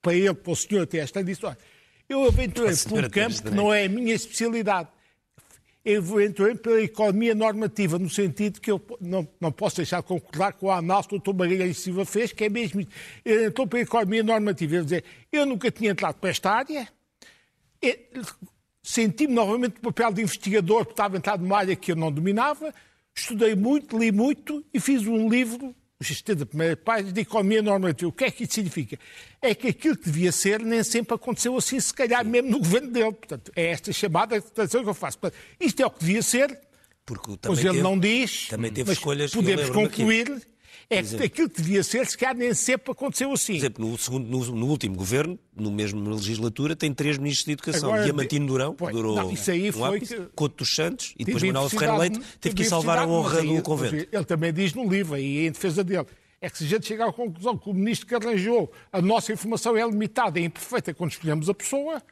[0.02, 1.58] para ele, para o senhor até esta, disse, olha,
[2.08, 4.88] eu aventurei por um campo que não é a minha especialidade
[5.84, 10.54] eu entrei pela economia normativa, no sentido que eu não, não posso deixar de concordar
[10.54, 11.34] com a análise que o Dr.
[11.34, 12.90] Magalhães Silva fez, que é mesmo isso.
[13.22, 14.76] Ele entrou pela economia normativa.
[14.76, 16.88] Ele dizer, eu nunca tinha entrado para esta área,
[18.82, 22.72] senti-me novamente no papel de investigador, porque estava entrado numa área que eu não dominava,
[23.14, 25.74] estudei muito, li muito e fiz um livro
[26.06, 28.08] sistemas da primeira página de economia normativa.
[28.08, 28.98] O que é que isso significa?
[29.40, 32.90] É que aquilo que devia ser nem sempre aconteceu assim, se calhar mesmo no governo
[32.90, 33.12] dele.
[33.12, 35.18] Portanto, é esta chamada que eu faço.
[35.18, 36.58] Portanto, isto é o que devia ser,
[37.04, 40.42] porque pois ele teve, não diz, também teve escolhas podemos concluir
[40.90, 43.54] é que aquilo que devia ser, se calhar nem sempre aconteceu assim.
[43.54, 47.52] Por exemplo, no, segundo, no, no último governo, no mesmo legislatura, tem três ministros de
[47.52, 47.90] Educação.
[47.90, 50.26] Agora, Diamantino Durão, que durou não, isso aí foi ápice, que...
[50.34, 54.08] Couto dos Santos, e depois Manuel Ferreira Leite, teve que salvar a honra do convento.
[54.10, 56.06] Ele também diz no livro, aí em defesa dele,
[56.40, 59.32] é que se a gente chegar à conclusão que o ministro que arranjou a nossa
[59.32, 62.02] informação é limitada e imperfeita quando escolhemos a pessoa,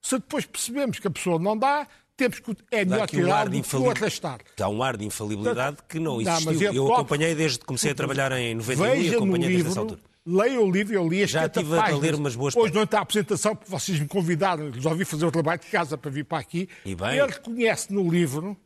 [0.00, 1.86] se depois percebemos que a pessoa não dá,
[2.16, 4.40] temos que, é melhor tirar um do que o arrastar.
[4.60, 6.72] Há um ar de infalibilidade que não existiu.
[6.72, 10.00] Eu, acompanhei desde que comecei a trabalhar em 91 e acompanhei desde essa altura.
[10.24, 13.00] Leia o livro, eu li as Já estive a ler umas boas Hoje não está
[13.00, 16.38] a apresentação, porque vocês me convidaram, resolvi fazer o trabalho de casa para vir para
[16.38, 16.68] aqui.
[16.84, 18.56] Ele reconhece no livro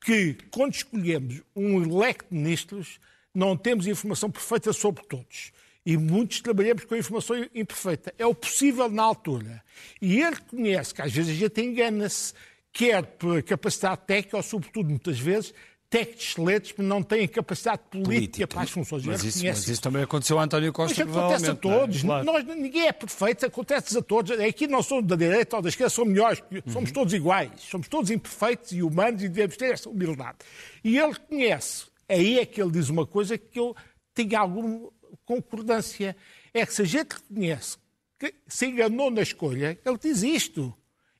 [0.00, 2.98] que, quando escolhemos um leque de ministros,
[3.32, 5.52] não temos informação perfeita sobre todos.
[5.86, 8.12] E muitos trabalhamos com informação imperfeita.
[8.18, 9.62] É o possível na altura.
[10.02, 12.34] E ele reconhece que às vezes a gente engana-se
[12.72, 15.52] quer por capacidade técnica ou, sobretudo, muitas vezes,
[15.90, 18.46] técnicos excelentes, mas não têm capacidade política, política.
[18.46, 19.04] para as funções.
[19.04, 21.54] Mas isso, mas isso, também aconteceu a António Costa, mas acontece a é?
[21.54, 21.96] todos.
[21.98, 22.00] É?
[22.00, 22.26] Claro.
[22.26, 24.38] Nós, ninguém é perfeito, acontece a todos.
[24.38, 26.94] Aqui não somos da direita ou da esquerda, somos melhores, somos uhum.
[26.94, 27.50] todos iguais.
[27.58, 30.38] Somos todos imperfeitos e humanos e devemos ter essa humildade.
[30.84, 33.74] E ele reconhece, aí é que ele diz uma coisa que eu
[34.14, 34.90] tenho alguma
[35.24, 36.14] concordância,
[36.52, 37.78] é que se a gente reconhece
[38.18, 40.74] que se enganou na escolha, ele diz isto.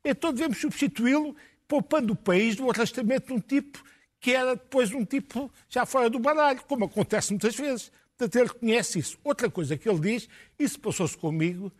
[0.05, 3.83] Então devemos substituí-lo poupando o país do arrastamento de um tipo
[4.21, 7.93] que era depois um tipo já fora do baralho, como acontece muitas vezes.
[8.17, 9.19] Portanto, ele conhece isso.
[9.23, 11.73] Outra coisa que ele diz, isso passou-se comigo,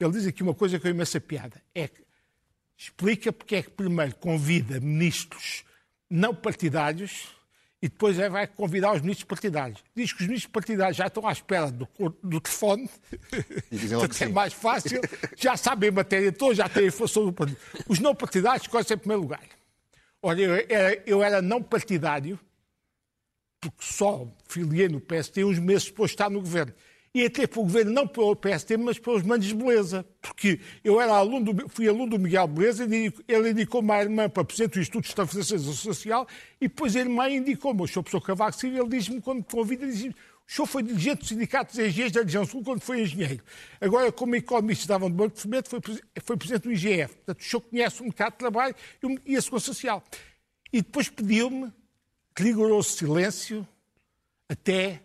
[0.00, 2.02] ele diz aqui uma coisa que é imensa piada, é que
[2.76, 5.64] explica porque é que primeiro convida ministros
[6.08, 7.28] não partidários
[7.82, 9.82] e depois é, vai convidar os ministros partidários.
[9.94, 11.88] Diz que os ministros partidários já estão à espera do,
[12.22, 12.88] do telefone,
[13.68, 15.00] portanto é mais fácil,
[15.36, 17.58] já sabem a matéria toda, já têm a informação do partido.
[17.88, 19.42] Os não partidários escolhem em primeiro lugar.
[20.22, 22.38] Olha, eu era, eu era não partidário,
[23.60, 26.72] porque só filiei no PST uns meses depois de estar no governo
[27.14, 30.06] e até para o governo, não pelo PST, mas pelos manos de beleza.
[30.20, 34.44] Porque eu era aluno do, fui aluno do Miguel Beleza, ele indicou-me a irmã para
[34.44, 36.26] presidente do Instituto de Estabilização Social,
[36.60, 39.86] e depois a irmã indicou-me, o senhor professor Cavaco Silva, ele diz-me, quando me convida,
[39.86, 40.14] diz-me,
[40.48, 43.42] o senhor foi dirigente do Sindicato dos Engenheiros da região sul quando foi engenheiro.
[43.80, 45.80] Agora, como economista estavam no Banco de Fomento, foi,
[46.22, 47.14] foi presidente do IGF.
[47.14, 48.74] Portanto, o senhor conhece o mercado de trabalho
[49.24, 50.02] e a Segurança Social.
[50.72, 51.72] E depois pediu-me
[52.36, 53.66] rigoroso silêncio
[54.48, 55.02] até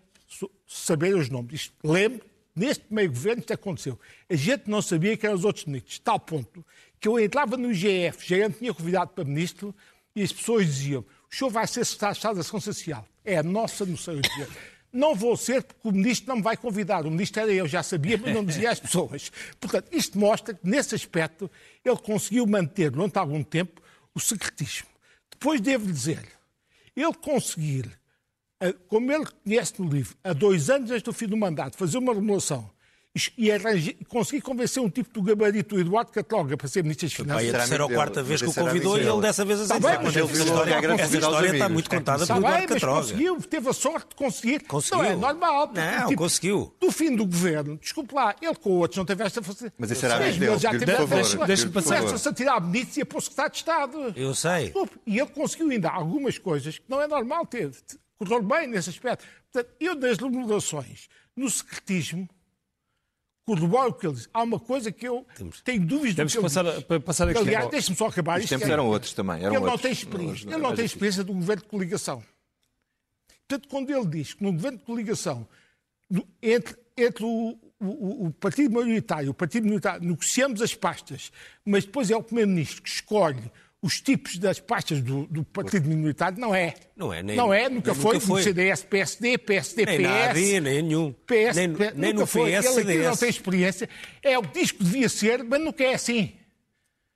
[0.68, 1.62] saber os nomes.
[1.62, 4.00] Isto, lembro, neste meio governo isto aconteceu.
[4.30, 6.66] A gente não sabia que eram os outros ministros, tal ponto
[7.00, 9.74] que eu entrava no IGF, já me tinha convidado para ministro,
[10.16, 13.08] e as pessoas diziam: o senhor vai ser secretário de Estado da Ação Social.
[13.24, 14.16] É a nossa noção.
[14.92, 17.06] Não vou ser porque o ministro não me vai convidar.
[17.06, 19.32] O ministro era eu, já sabia, mas não dizia às pessoas.
[19.60, 21.52] Portanto, isto mostra que, nesse aspecto,
[21.84, 23.82] ele conseguiu manter, durante algum tempo,
[24.16, 24.88] o secretismo.
[25.30, 26.26] Depois, devo dizer,
[26.96, 27.92] ele conseguir
[28.88, 32.14] como ele conhece no livro, há dois anos antes do fim do mandato, fazer uma
[32.14, 32.70] remodelação
[33.38, 37.14] e arranjei, consegui convencer um tipo do gabarito, o Eduardo Cataloga, para ser Ministro das
[37.14, 37.42] Finanças.
[37.42, 39.90] Foi a terceira ou quarta vez que o convidou e ele dessa vez aceitou.
[39.90, 43.02] Tá essa história, essa história está muito contada está pelo Eduardo Cataloga.
[43.02, 44.64] conseguiu, teve a sorte de conseguir.
[44.68, 45.04] Conseguiu.
[45.04, 45.72] Não é normal.
[45.74, 46.74] Não, tipo, conseguiu.
[46.80, 49.76] Do fim do governo, desculpe lá, ele com outros não teve esta facilidade.
[49.78, 50.58] Mas isso era a vez dele.
[50.60, 50.86] Já teve
[51.48, 51.98] Deixa-me passar.
[51.98, 54.14] Começa-se a tirar ministros e a pôr secretário de Estado.
[54.16, 54.66] Eu sei.
[54.66, 55.00] Desculpe.
[55.06, 57.72] E ele conseguiu ainda algumas coisas que não é normal ter
[58.18, 59.26] correu bem nesse aspecto.
[59.52, 62.28] Portanto, eu das remodelações no secretismo,
[63.46, 64.30] corroboro o que ele diz.
[64.34, 65.62] Há uma coisa que eu Temos.
[65.62, 67.04] tenho dúvidas Temos do que passar, ele diz.
[67.06, 67.40] passar aqui.
[67.40, 68.40] Aliás, deixe-me só acabar.
[68.40, 69.38] Os tempos eram outros também.
[69.38, 69.72] Eram ele outros.
[69.72, 70.50] não tem experiência.
[70.50, 72.24] Ele não tem experiência do governo de coligação.
[73.48, 75.48] Portanto, quando ele diz que no governo de coligação,
[76.42, 81.32] entre, entre o, o, o, partido maioritário e o partido minoritário, negociamos as pastas,
[81.64, 83.50] mas depois é o primeiro-ministro que escolhe
[83.82, 86.74] os tipos das pastas do, do partido minoritário não é.
[86.96, 88.16] Não é, nem, não é, nunca foi.
[88.16, 88.44] Nunca foi.
[88.44, 90.04] CDS, PSD, PSD, nem PS.
[90.04, 91.14] Na AD, nem nenhum.
[91.14, 92.52] PS, nem, PS, nem no foi.
[92.52, 93.06] PS, Ele CDS.
[93.06, 93.90] não tem experiência.
[94.24, 96.34] É o que diz que devia ser, mas nunca é assim.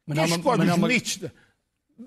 [0.06, 1.32] Mas Quem não, escolhe mas não, os mas- ministros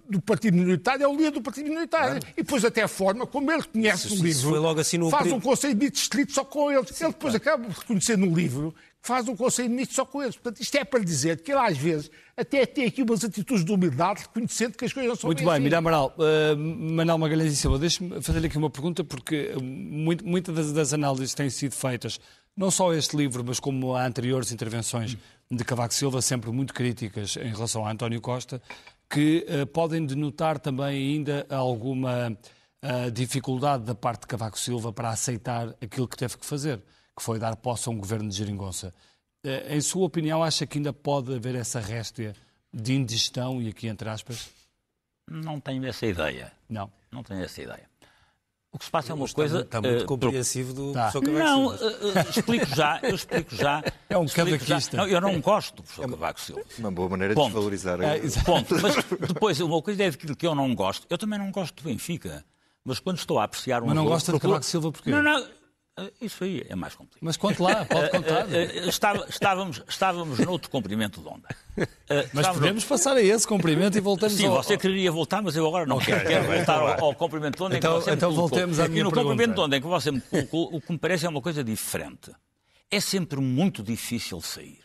[0.08, 2.20] do partido minoritário é o líder do partido minoritário.
[2.36, 4.50] E depois até a forma como ele conhece Isso- o isso livro.
[4.50, 7.00] foi logo assim no faz um conselho de distrito só com eles.
[7.00, 10.34] ele depois acaba de reconhecer no livro faz um conselho de ministros só com eles.
[10.34, 13.70] Portanto, isto é para dizer que ele às vezes até tem aqui umas atitudes de
[13.70, 15.62] humildade, reconhecendo que as coisas não são Muito bem bem, assim.
[15.64, 16.14] Mira Amaral.
[16.16, 20.72] Uh, Manuel Magalhães e Silva, deixe-me fazer aqui uma pergunta, porque uh, muito- muitas das,
[20.72, 22.18] das análises têm sido feitas,
[22.56, 25.16] não só este livro, mas como a anteriores intervenções
[25.50, 28.60] de Cavaco Silva, sempre muito críticas em relação a António Costa,
[29.10, 35.10] que uh, podem denotar também ainda alguma uh, dificuldade da parte de Cavaco Silva para
[35.10, 36.80] aceitar aquilo que teve que fazer,
[37.16, 38.92] que foi dar posse a um governo de geringonça.
[39.44, 42.34] Uh, em sua opinião, acha que ainda pode haver essa réstia
[42.72, 44.48] de indigestão, e aqui entre aspas?
[45.30, 46.52] Não tenho essa ideia.
[46.68, 46.90] Não.
[47.10, 47.88] Não tenho essa ideia.
[48.72, 49.54] O que se passa é uma Está coisa.
[49.54, 51.10] muito- Está muito eh, compreensivo do Tá.
[51.12, 51.94] professor Cavaco Não, Silva.
[51.94, 53.82] eh, eh, explico já, eu explico já.
[54.10, 54.96] É um cavaquista.
[54.96, 56.62] Não, eu não gosto do professor Cavaco Silva.
[56.78, 57.46] Uma boa maneira de Ponto.
[57.52, 58.00] desvalorizar.
[58.00, 58.44] É, a- exato.
[58.50, 58.74] Ponto.
[58.82, 58.94] Mas
[59.28, 61.06] depois, uma coisa é aquilo que eu não gosto.
[61.08, 62.44] Eu também não gosto do Benfica.
[62.84, 65.10] Mas quando estou a apreciar um Mas não jogo, gosta de procuro- Cavaco Silva porquê?
[65.10, 65.48] Não, não.
[65.98, 67.22] Eh, Isso aí é mais complicado.
[67.24, 68.52] Mas conte lá, pode contar.
[68.52, 71.48] Eh, eh, estava- estávamos, estávamos noutro comprimento de onda.
[72.08, 74.62] Eh, Mas podemos passar a esse cumprimento e voltamos Sim, ao...
[74.62, 76.26] você queria voltar, mas eu agora não quero.
[76.26, 78.88] Quero voltar ao, ao comprimento de onda em que Então- você então voltemos à E
[78.88, 79.30] minha no pergunta.
[79.30, 81.62] comprimento de onda em que você me colocou, o que me parece é uma coisa
[81.64, 82.30] diferente.
[82.90, 84.82] É sempre muito difícil sair.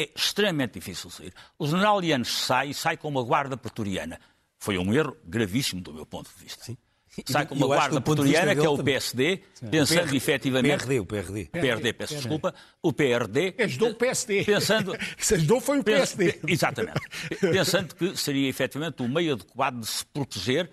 [0.00, 1.32] É extremamente difícil sair.
[1.58, 4.18] O general Lianes sai e sai com uma guarda pretoriana.
[4.58, 6.76] Foi um erro gravíssimo do meu ponto de vista.
[7.26, 8.84] Sai com uma guarda pretoriana, que é o dele também.
[8.94, 10.76] PSD, pensando PR- efetivamente...
[10.78, 11.44] PRD, o PRD.
[11.46, 12.54] PRD, peço desculpa.
[12.82, 13.54] O PRD...
[13.58, 14.44] Ajudou o PSD.
[14.44, 14.96] Pensando...
[15.18, 16.32] Se ajudou foi o PSD.
[16.32, 17.00] pe- Exatamente.
[17.40, 20.70] Pensando que seria efetivamente o meio adequado de se proteger,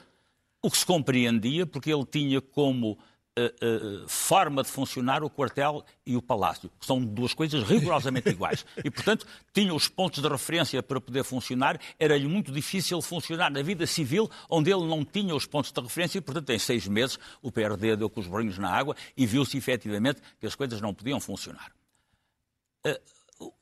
[0.64, 2.98] o que se compreendia, porque ele tinha como
[3.38, 6.70] eh, eh, forma de funcionar o quartel e o palácio.
[6.80, 8.66] São duas coisas rigorosamente iguais.
[8.84, 11.80] E, portanto, tinha os pontos de referência para poder funcionar.
[12.00, 16.18] Era-lhe muito difícil funcionar na vida civil, onde ele não tinha os pontos de referência.
[16.18, 19.58] E, portanto, em seis meses, o PRD deu com os bolinhos na água e viu-se
[19.58, 21.72] efetivamente que as coisas não podiam funcionar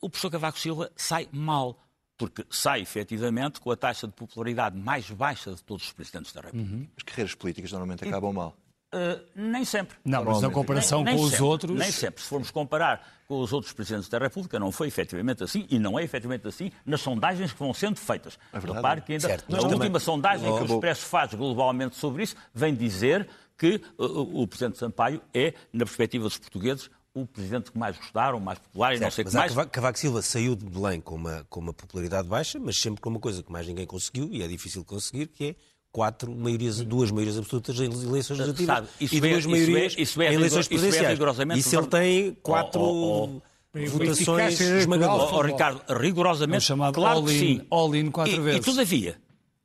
[0.02, 1.80] o professor Cavaco Silva sai mal,
[2.18, 6.42] porque sai efetivamente com a taxa de popularidade mais baixa de todos os presidentes da
[6.42, 6.92] República.
[6.98, 8.56] As carreiras políticas normalmente acabam mal.
[8.94, 9.96] Uh, nem sempre.
[10.04, 11.78] Não, mas na comparação nem, nem com sempre, os outros.
[11.80, 12.24] Nem sempre.
[12.24, 16.00] Se formos comparar com os outros presidentes da República, não foi efetivamente assim e não
[16.00, 18.40] é efetivamente assim nas sondagens que vão sendo feitas.
[18.52, 18.76] É verdade.
[18.78, 22.24] Repare que ainda Certo, a mas última também- sondagem que o Expresso faz globalmente sobre
[22.24, 27.72] isso vem dizer que uh, o presidente Sampaio é, na perspectiva dos portugueses, o presidente
[27.72, 29.52] que mais gostaram, mais popular e não sei o que mais.
[29.52, 33.10] Cavaco, Cavaco Silva saiu de Belém com uma, com uma popularidade baixa, mas sempre com
[33.10, 35.56] uma coisa que mais ninguém conseguiu, e é difícil conseguir, que é
[35.92, 39.52] quatro maiorias, duas maiorias absolutas em eleições legislativas Sabe, isso e é- duas isso é-
[39.52, 41.10] maiorias isso é em eleições isso é presidenciais.
[41.14, 43.42] rigorosamente Isso ele tem quatro Oh,
[43.76, 45.30] oh, votações Eficácia esmagadoras.
[45.32, 47.68] Oh, oh, Ricardo, rigorosamente, É chamado claro que all-in- sim.
[47.70, 48.62] all-in quatro e, vezes.
[48.62, 49.22] E, todavia,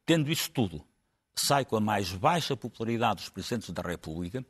[0.07, 0.83] tendo isso tudo,
[1.35, 4.45] sai com a mais baixa popularidade dos presidentes da República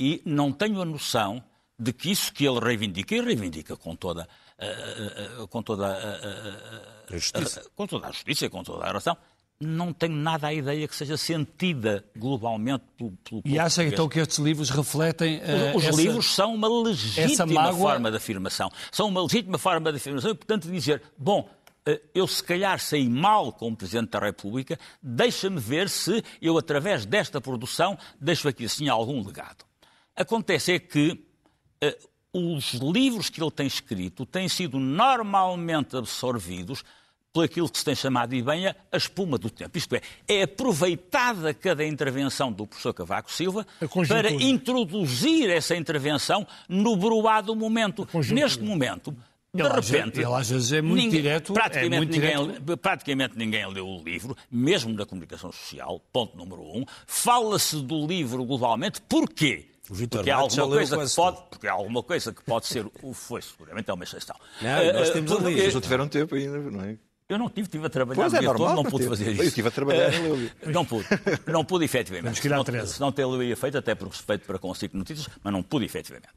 [0.00, 1.42] e não tenho a noção
[1.78, 5.86] de que isso que ele reivindica, e reivindica com toda, ah, ah, ah, com toda
[5.86, 7.64] A justiça.
[7.74, 9.16] com toda a justiça e com toda a razão,
[9.62, 13.92] não tenho nada a ideia que seja sentida globalmente pelo, pelo E acha português.
[13.92, 15.40] então que estes livros refletem.
[15.42, 18.70] eh, Os essa- livros são uma legítima mágoa- forma de afirmação.
[18.90, 21.48] São uma legítima forma de afirmação e, portanto, dizer, bom,
[21.86, 27.04] eh, eu se calhar saí mal como Presidente da República, deixa-me ver se eu, através
[27.06, 29.64] desta produção, deixo aqui assim algum legado.
[30.16, 31.24] Acontece é que
[31.80, 31.98] eh,
[32.32, 36.82] os livros que ele tem escrito têm sido normalmente absorvidos
[37.32, 39.78] por aquilo que se tem chamado, e bem, a espuma do tempo.
[39.78, 43.66] Isto é, é aproveitada cada intervenção do professor Cavaco Silva
[44.06, 48.06] para introduzir essa intervenção no broado momento.
[48.32, 49.16] Neste momento,
[49.54, 50.18] de repente.
[50.20, 52.76] ele às vezes é muito direto, é Praticamente, muito ninguém, direto.
[52.78, 56.84] praticamente ninguém leu o livro, mesmo na comunicação social, ponto número um.
[57.06, 59.00] Fala-se do livro globalmente.
[59.08, 59.68] Porquê?
[59.86, 63.12] Porque há já alguma coisa que pode, porque há alguma coisa que pode ser, o
[63.12, 64.36] foi seguramente é uma exceção.
[64.60, 65.60] Não, nós Eh, temos porque- ali.
[65.60, 66.96] Eles não tiveram tempo ainda, não é?
[67.32, 69.26] Eu não tive, estive a trabalhar Pois o é, dia todo, normal, não pude fazer
[69.28, 69.42] Eu isso.
[69.44, 70.50] estive a trabalhar leu.
[70.66, 71.06] Não pude,
[71.46, 72.40] não pude efetivamente.
[72.40, 72.92] Se não- 13.
[72.94, 76.28] Se não tê-lo ia feito, até por respeito para consigo notícias, mas não pude efetivamente.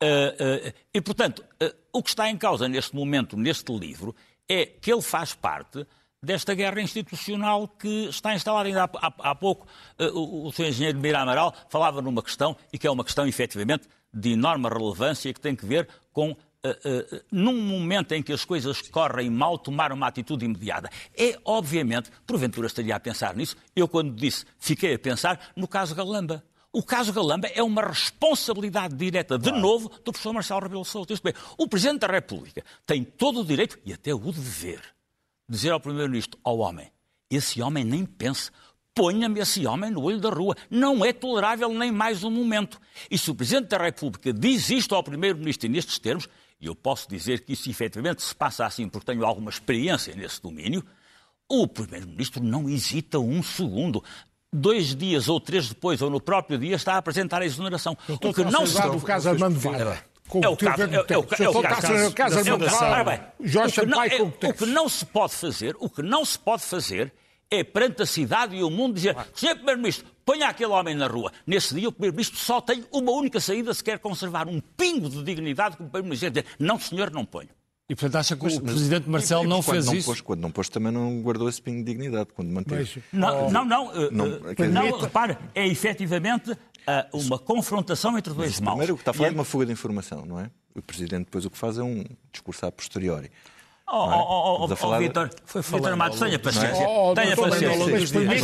[0.00, 4.14] Eh, eh, e, portanto, eh, o que está em causa neste momento, neste livro,
[4.48, 5.86] é que ele faz parte
[6.22, 8.68] desta guerra institucional que está instalada.
[8.68, 9.66] Ainda há, há- há pouco
[9.98, 10.68] o, o Sr.
[10.68, 15.28] Engenheiro Mira Amaral falava numa questão, e que é uma questão efetivamente de enorme relevância
[15.28, 19.30] e que tem que ver com Uh, uh, num momento em que as coisas correm
[19.30, 20.90] mal, tomar uma atitude imediata.
[21.16, 23.56] É, obviamente, porventura estaria a pensar nisso.
[23.74, 26.44] Eu, quando disse, fiquei a pensar no caso Galamba.
[26.72, 30.82] O caso Galamba é uma responsabilidade direta, de novo, do professor Marcelo Rebelo.
[30.82, 34.80] Isto é, o Presidente da República tem todo o direito e até o dever
[35.48, 36.92] de dizer ao Primeiro-Ministro, ao homem,
[37.28, 38.52] esse homem nem pense,
[38.94, 40.56] ponha-me esse homem no olho da rua.
[40.70, 42.80] Não é tolerável nem mais um momento.
[43.10, 46.28] E se o Presidente da República diz isto ao Primeiro-Ministro nestes termos,
[46.60, 50.42] e eu posso dizer que isso efetivamente se passa assim porque tenho alguma experiência nesse
[50.42, 50.84] domínio,
[51.48, 54.04] o Primeiro-Ministro não hesita um segundo.
[54.52, 57.96] Dois dias ou três depois, ou no próprio dia, está a apresentar a exoneração.
[58.08, 60.04] O que não se do caso Armando Vara.
[60.28, 62.62] Com é o caso, é, é o, é o o é o
[63.40, 66.62] Jorge o Sampaio com O que não se pode fazer, o que não se pode
[66.62, 67.12] fazer
[67.50, 69.56] é perante a cidade e o mundo dizer, Sr.
[69.56, 71.32] Primeiro-Ministro, ponha aquele homem na rua.
[71.46, 75.22] Nesse dia o Primeiro-Ministro só tem uma única saída se quer conservar um pingo de
[75.24, 77.48] dignidade como Primeiro-Ministro dizer, não senhor, não ponho.
[77.88, 80.06] E portanto acha que o Presidente Marcelo E- não fez não isso?
[80.06, 83.02] Pôs, quando não pôs, também não guardou esse pingo de dignidade, quando manteve.
[83.12, 88.32] Mas, Não, não, não, eh, Não, quer não, repare, é efetivamente ah, uma confrontação entre
[88.32, 88.74] dois maus.
[88.76, 90.48] Primeiro, o que está a falar é de uma fuga de informação, não é?
[90.72, 93.28] O Presidente depois o que faz é um discurso a posteriori.
[93.92, 94.16] Oh, é?
[94.16, 96.84] oh, oh, oh, Vitor, Foi Vitor falando Matos, tenha paciência.
[96.84, 97.14] É?
[97.14, 97.68] Tenha paciência.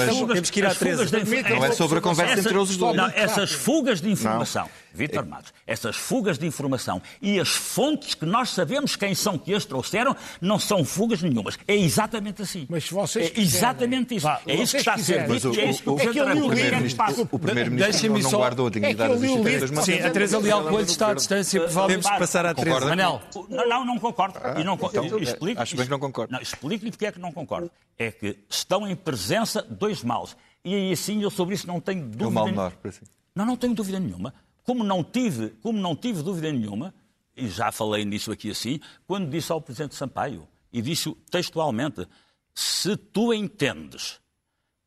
[0.09, 1.25] fugas- temos que ir à as fugas 13.
[1.25, 2.97] de- Não é sobre a conversa entre eles dois.
[2.97, 8.25] Não, essas fugas de informação, Vitor Matos, essas fugas de informação e as fontes que
[8.27, 11.59] nós sabemos quem são que as trouxeram, não são fugas nenhumas.
[11.69, 12.67] É exatamente assim.
[12.69, 14.27] Mas vocês é exatamente isso.
[14.27, 16.29] Vá, é isso que está a ser dito Mas e é isso que o Presidente
[16.29, 16.35] é
[17.31, 20.87] o Primeiro-Ministro não, guardou a dignidade É das instituições Sim, a mas- Teresa Leal Coelho
[20.87, 22.87] está à distância, que passar à Teresa.
[22.87, 24.39] Manel, Não, não, concordo.
[24.59, 26.33] e não, co- explico- acho bem que não concordo.
[26.33, 27.71] Não, explico-lhe porque é que não concordo.
[27.99, 30.37] É que estão em presença dois maus.
[30.65, 32.25] E aí assim eu sobre isso não tenho dúvida.
[32.25, 32.63] É o mal nenhuma.
[32.65, 33.05] menor, por assim.
[33.35, 34.35] Não, não tenho dúvida nenhuma.
[34.67, 36.93] Como não tive, como não tive dúvida nenhuma,
[37.37, 42.07] e já falei nisso aqui assim, quando disse ao Presidente Sampaio, e disse textualmente,
[42.53, 44.21] se tu entendes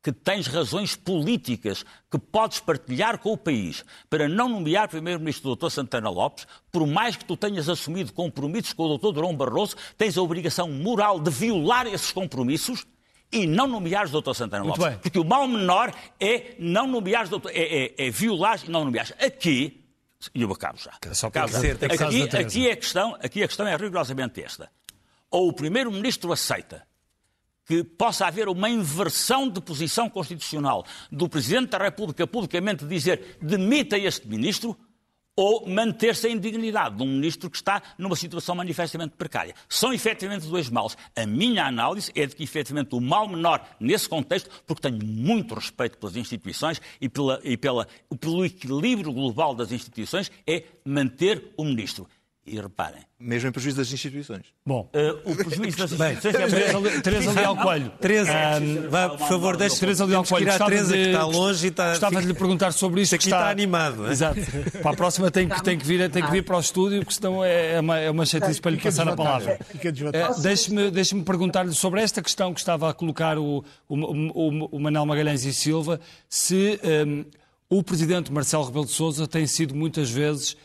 [0.02, 5.56] que tens razões políticas que podes partilhar com o país para não nomear Primeiro-Ministro o
[5.56, 5.70] Dr.
[5.70, 9.12] Santana Lopes, por mais que tu tenhas assumido compromissos com o Dr.
[9.12, 12.86] Durão Barroso, tens a obrigação moral de violar esses compromissos
[13.32, 14.34] e não nomeares o Dr.
[14.34, 14.94] Santana Muito Lopes.
[14.94, 15.02] bem.
[15.02, 19.12] Porque o mal menor é não nomeares, doutor, é, é, é violares e não nomeares.
[19.20, 19.84] Aqui,
[20.34, 20.92] e eu acabo já.
[21.14, 21.76] Só que ser.
[21.76, 22.38] aqui, Teresa.
[22.38, 24.70] aqui, a questão, aqui a questão é rigorosamente esta.
[25.30, 26.86] Ou o Primeiro-Ministro aceita
[27.64, 33.96] que possa haver uma inversão de posição constitucional do Presidente da República publicamente dizer demita
[33.96, 34.76] este ministro,
[35.40, 39.54] ou manter-se a indignidade de um ministro que está numa situação manifestamente precária.
[39.70, 40.98] São efetivamente dois males.
[41.16, 45.54] A minha análise é de que efetivamente o mal menor nesse contexto, porque tenho muito
[45.54, 47.88] respeito pelas instituições e, pela, e pela,
[48.20, 52.06] pelo equilíbrio global das instituições, é manter o ministro.
[52.50, 53.02] E reparem.
[53.16, 54.46] Mesmo em prejuízo das instituições.
[54.66, 57.90] Bom, uh, o prejuízo das instituições é Teresa, Teresa Leal Coelho.
[58.00, 58.32] Teresa,
[58.88, 60.50] vá, por favor, deixe Teresa Leal Coelho.
[60.50, 61.90] a Teresa de, que está longe e está.
[61.90, 63.14] Gostava de lhe perguntar sobre isto.
[63.14, 64.08] Isto aqui está, está animado.
[64.08, 64.10] É?
[64.10, 64.40] Exato.
[64.82, 67.14] Para a próxima tem que, tem que, vir, tem que vir para o estúdio, porque
[67.14, 69.60] senão é, é uma, é uma chatice para lhe passar a palavra.
[69.72, 74.80] Uh, Deixe-me deixe perguntar-lhe sobre esta questão que estava a colocar o, o, o, o
[74.80, 77.24] Manel Magalhães e Silva, se um,
[77.68, 80.56] o presidente Marcelo Rebelo de Sousa tem sido muitas vezes uh,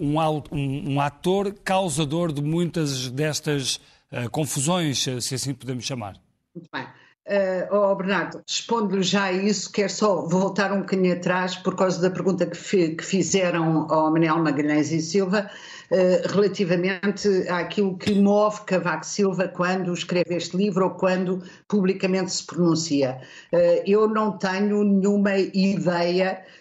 [0.00, 3.76] um, um, ator causador de muitas destas
[4.12, 6.16] uh, confusões, se assim podemos chamar.
[6.54, 6.86] Muito bem.
[7.30, 12.02] Uh, oh Bernardo, respondo-lhe já a isso, quero só voltar um bocadinho atrás por causa
[12.02, 15.48] da pergunta que, fi, que fizeram ao Manuel Magalhães e Silva
[15.92, 22.44] uh, relativamente àquilo que move Cavaco Silva quando escreve este livro ou quando publicamente se
[22.44, 23.20] pronuncia.
[23.52, 26.59] Uh, eu não tenho nenhuma ideia eh,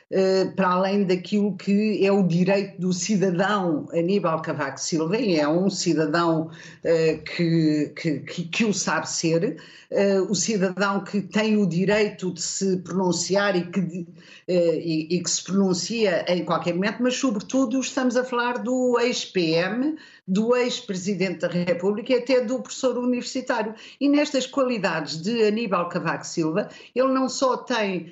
[0.56, 5.70] para além daquilo que é o direito do cidadão Aníbal Cavaco Silva, e é um
[5.70, 12.34] cidadão uh, que, que, que, o sabe ser, uh, o cidadão que tem o direito
[12.34, 14.08] de se pronunciar e que,
[14.48, 19.96] e, e, que se pronuncia em qualquer momento, mas sobretudo estamos a falar do ex-PM,
[20.28, 23.76] do ex-presidente da República e até do professor universitário.
[24.00, 28.12] E nestas qualidades de Aníbal Cavaco Silva, ele não só tem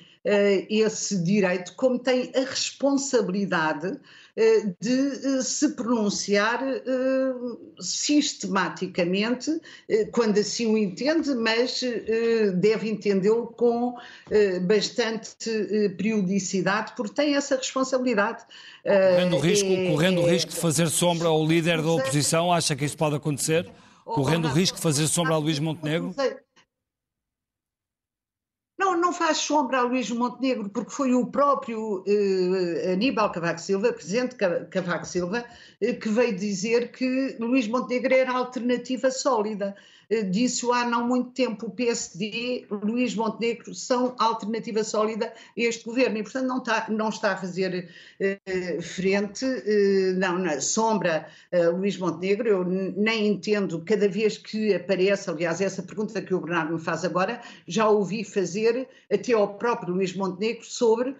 [0.70, 6.62] esse direito, como tem a responsabilidade uh, de uh, se pronunciar
[7.80, 9.52] sistematicamente,
[10.12, 11.82] quando assim o entende, mas
[12.56, 13.96] deve entendê-lo com
[14.64, 15.36] bastante
[15.98, 18.44] periodicidade, porque tem essa responsabilidade.
[18.84, 22.76] Correndo o risco, é, correndo o risco de fazer sombra ao líder da oposição, acha
[22.76, 23.70] que isso pode acontecer?
[24.04, 26.16] Correndo o risco de fazer sombra a Luís Montenegro?
[28.78, 33.92] Não, não faz sombra a Luís Montenegro, porque foi o próprio eh, Aníbal Cavaco Silva,
[33.92, 35.44] presidente Cavaco Silva,
[35.82, 39.76] eh, que veio dizer que Luís Montenegro era a alternativa sólida.
[40.10, 45.84] Eh, disse-o há não muito tempo, o PSD, Luís Montenegro, são alternativa sólida a este
[45.84, 47.90] governo e, portanto, não está, não está a fazer
[48.22, 51.28] uh, frente, uh, não, na sombra
[51.74, 52.48] Luís Montenegro.
[52.48, 57.04] Eu nem entendo, cada vez que aparece, aliás, essa pergunta que o Bernardo me faz
[57.04, 61.16] agora, já ouvi fazer até ao próprio Luís Montenegro sobre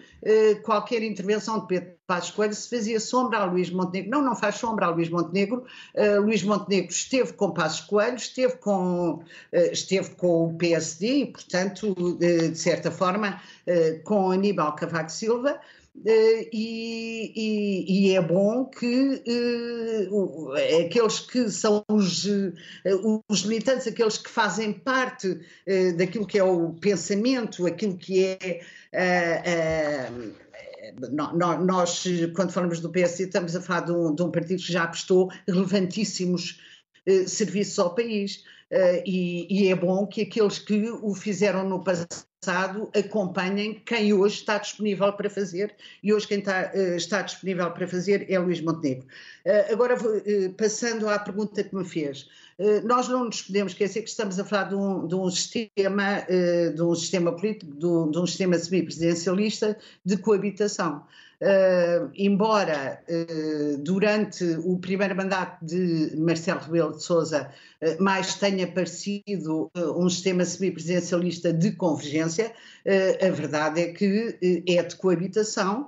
[0.64, 4.10] qualquer intervenção de Pedro Passos Coelho se fazia sombra a Luís Montenegro.
[4.10, 5.66] Não, não faz sombra a Luís Montenegro.
[5.94, 9.24] Uh, Luís Montenegro esteve com Passos Coelho, esteve com, uh,
[9.74, 13.42] esteve com o PSD e, portanto, uh, de certa forma,
[14.06, 15.60] com Aníbal Cavaco Silva.
[16.06, 19.24] E, e, e, é bom que
[20.86, 22.26] aqueles que são os,
[23.28, 25.40] os, militantes, aqueles que fazem parte
[25.98, 28.62] daquilo que é o pensamento, aquilo que é
[31.12, 32.04] nós,
[32.36, 35.32] quando falamos do PSD, estamos a falar de um, de um partido que já prestou
[35.48, 36.60] relevantíssimos
[37.08, 38.44] eh, serviços ao país.
[38.70, 44.40] Uh, e, e, é bom que aqueles que o fizeram no passado acompanhem quem hoje
[44.40, 45.74] está disponível para fazer,
[46.04, 49.08] e hoje quem está, uh, está disponível para fazer é Luís Montenegro.
[49.72, 49.96] Agora,
[50.58, 52.28] passando à pergunta que me fez,
[52.84, 56.26] nós não nos podemos esquecer que estamos a falar de um, de um sistema,
[56.76, 61.04] de um sistema político, de um, de um sistema semipresidencialista de coabitação.
[61.40, 68.66] Uh, embora uh, durante o primeiro mandato de Marcelo Rebelo de Sousa uh, mais tenha
[68.66, 72.52] parecido um sistema semipresidencialista de convergência,
[73.22, 75.88] a verdade é que é de coabitação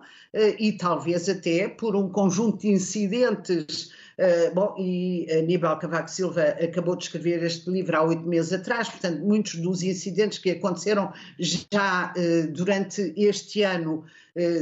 [0.60, 3.90] e talvez até por um conjunto de incidentes
[4.20, 8.90] Uh, bom, e Aníbal Cavaco Silva acabou de escrever este livro há oito meses atrás,
[8.90, 14.04] portanto, muitos dos incidentes que aconteceram já uh, durante este ano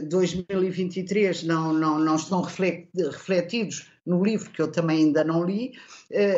[0.09, 5.73] 2023 não, não, não estão refletidos no livro, que eu também ainda não li,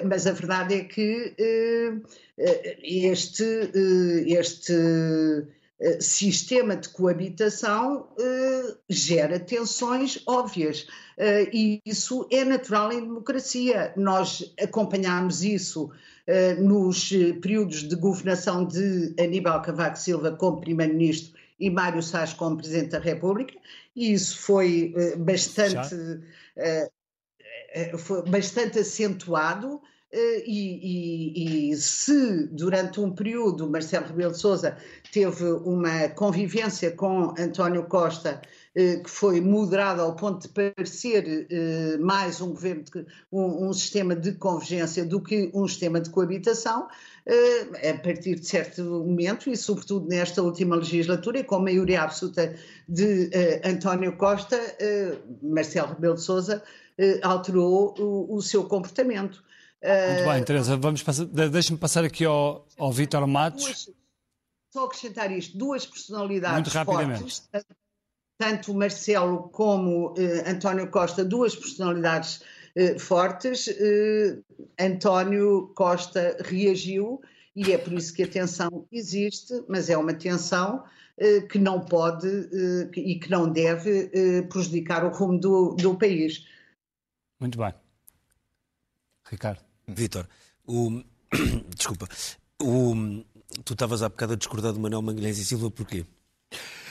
[0.05, 1.35] mas a verdade é que
[2.83, 3.71] este,
[4.25, 4.73] este
[5.99, 8.07] sistema de coabitação
[8.89, 10.87] gera tensões óbvias.
[11.53, 13.93] E isso é natural em democracia.
[13.95, 15.89] Nós acompanhámos isso
[16.59, 17.09] nos
[17.41, 22.99] períodos de governação de Aníbal Cavaco Silva como Primeiro-Ministro e Mário Sás como Presidente da
[22.99, 23.53] República,
[23.95, 25.95] e isso foi bastante,
[27.97, 29.81] foi bastante acentuado.
[30.11, 34.75] Eh, e, e, e, se durante um período Marcelo Rebelo de Sousa
[35.13, 38.41] teve uma convivência com António Costa
[38.73, 43.73] eh, que foi moderada ao ponto de parecer eh, mais um governo, de, um, um,
[43.73, 46.87] sistema de convergência do que um sistema de coabitação,
[47.27, 52.55] a partir de certo momento, e sobretudo nesta última legislatura, e com a maioria absoluta
[52.87, 53.29] de
[53.63, 54.59] António Costa,
[55.43, 56.63] Marcelo Rebelo de Sousa
[57.21, 59.43] alterou o, o seu comportamento.
[59.81, 63.63] Muito bem, Teresa, vamos passar, deixa-me passar aqui ao, ao Vítor Matos.
[63.63, 63.89] Duas,
[64.73, 67.49] só acrescentar isto, duas personalidades fortes,
[68.39, 72.41] tanto Marcelo como eh, António Costa, duas personalidades
[72.75, 73.67] eh, fortes.
[73.67, 74.39] Eh,
[74.79, 77.21] António Costa reagiu
[77.55, 80.83] e é por isso que a tensão existe, mas é uma tensão
[81.51, 82.29] que não pode
[82.95, 84.09] e que não deve
[84.47, 86.47] prejudicar o rumo do, do país.
[87.41, 87.73] Muito bem.
[89.29, 89.68] Ricardo.
[89.95, 90.27] Vítor,
[90.65, 91.03] o...
[91.75, 92.07] desculpa,
[92.61, 93.23] o...
[93.63, 96.05] tu estavas há bocado a discordar de Manuel Magalhães e Silva porquê?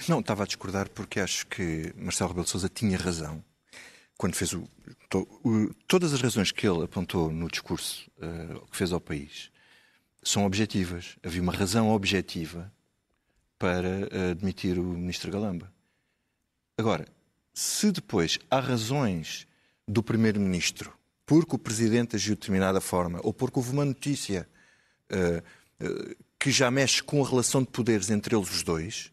[0.08, 3.42] Não, estava a discordar porque acho que Marcelo Rebelo de Sousa tinha razão
[4.18, 4.68] quando fez o,
[5.44, 9.50] o, todas as razões que ele apontou no discurso uh, que fez ao país
[10.22, 11.16] são objetivas.
[11.22, 12.72] Havia uma razão objetiva
[13.58, 15.72] para uh, admitir o ministro Galamba.
[16.76, 17.06] Agora,
[17.54, 19.46] se depois há razões
[19.86, 20.97] do primeiro-ministro
[21.28, 24.48] porque o presidente agiu de determinada forma ou porque houve uma notícia
[25.12, 29.12] uh, uh, que já mexe com a relação de poderes entre eles os dois,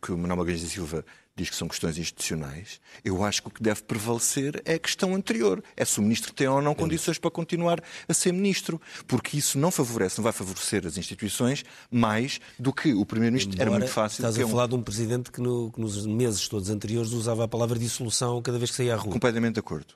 [0.00, 1.04] que o Manuel Magalhães da Silva
[1.34, 5.14] diz que são questões institucionais, eu acho que o que deve prevalecer é a questão
[5.14, 5.62] anterior.
[5.76, 8.80] É se o ministro tem ou não condições para continuar a ser ministro.
[9.06, 13.60] Porque isso não favorece, não vai favorecer as instituições mais do que o primeiro-ministro.
[13.60, 14.20] Era muito fácil.
[14.20, 17.48] Estás a falar de um presidente que, no, que, nos meses todos anteriores usava a
[17.48, 19.12] palavra dissolução cada vez que saía à rua.
[19.12, 19.94] Completamente de acordo.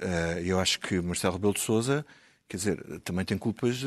[0.00, 2.04] Eh, eu acho que Marcelo Rebelo de Sousa
[2.52, 3.80] quer dizer, também tem culpas,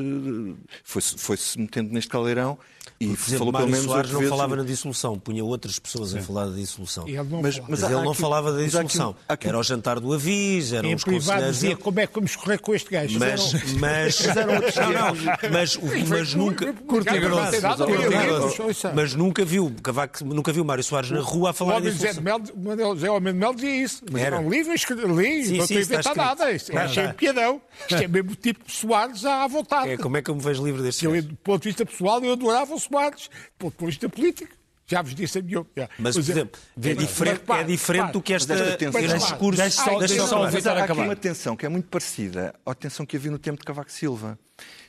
[0.84, 2.58] foi-se foi -se metendo neste caldeirão
[3.00, 4.30] e Por exemplo, falou Mário pelo menos Soares não vezes...
[4.30, 6.20] falava na dissolução, punha outras pessoas Sim.
[6.20, 7.08] a falar da dissolução.
[7.08, 9.10] Ele mas, mas, mas ele não aqui, falava da dissolução.
[9.10, 12.14] Aqui, aqui, era o jantar do Avis, eram em os privado dizia como é que
[12.16, 13.20] vamos correr com este gajo.
[13.20, 14.20] Mas, mas,
[15.52, 18.88] mas, mas, mas nunca curto grosso.
[18.96, 22.96] Mas nunca viu Cavaco, nunca viu Mário Soares na rua a falar da dissolução.
[22.98, 24.04] Zé Homem de Mel dizia isso.
[24.10, 26.52] Mas era um livro, li, não tenho inventado nada.
[26.52, 27.62] Isto é piadão.
[27.90, 29.92] Isto é mesmo tipo Soares à vontade.
[29.92, 32.24] É, como é que eu me vejo livre deste eu, Do ponto de vista pessoal,
[32.24, 33.30] eu adorava o Soares.
[33.58, 34.56] Do ponto de vista político,
[34.88, 35.66] já vos disse a minha
[35.98, 39.60] Mas, por exemplo, é, diferente, é diferente do que esta, este discurso.
[39.60, 40.80] Deixa só, deixa só acabar.
[40.80, 43.66] Há aqui uma tensão que é muito parecida à tensão que havia no tempo de
[43.66, 44.38] Cavaco Silva.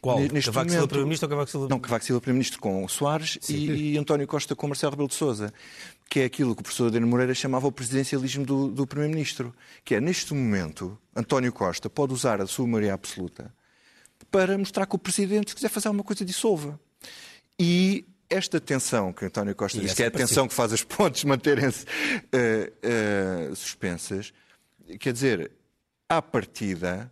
[0.03, 0.21] Qual?
[0.21, 1.69] Neste Cavaco Silva Primeiro-Ministro ou Cavaco Silva?
[1.69, 5.53] Não, Cavaco Silva Primeiro-Ministro com Soares e, e, António Costa com Marcelo Rebelo de Sousa
[6.09, 9.53] que é aquilo que o professor Adriano Moreira chamava o presidencialismo do, do Primeiro-Ministro,
[9.85, 13.53] que é, neste momento, António Costa pode usar a sua maioria absoluta
[14.31, 16.79] para mostrar que o Presidente, se quiser fazer alguma coisa, dissolva.
[17.59, 20.83] E esta tensão que António Costa e diz, que é a tensão que faz as
[20.83, 24.33] pontes manterem-se uh, uh, suspensas,
[24.99, 25.51] quer dizer,
[26.09, 27.11] à partida,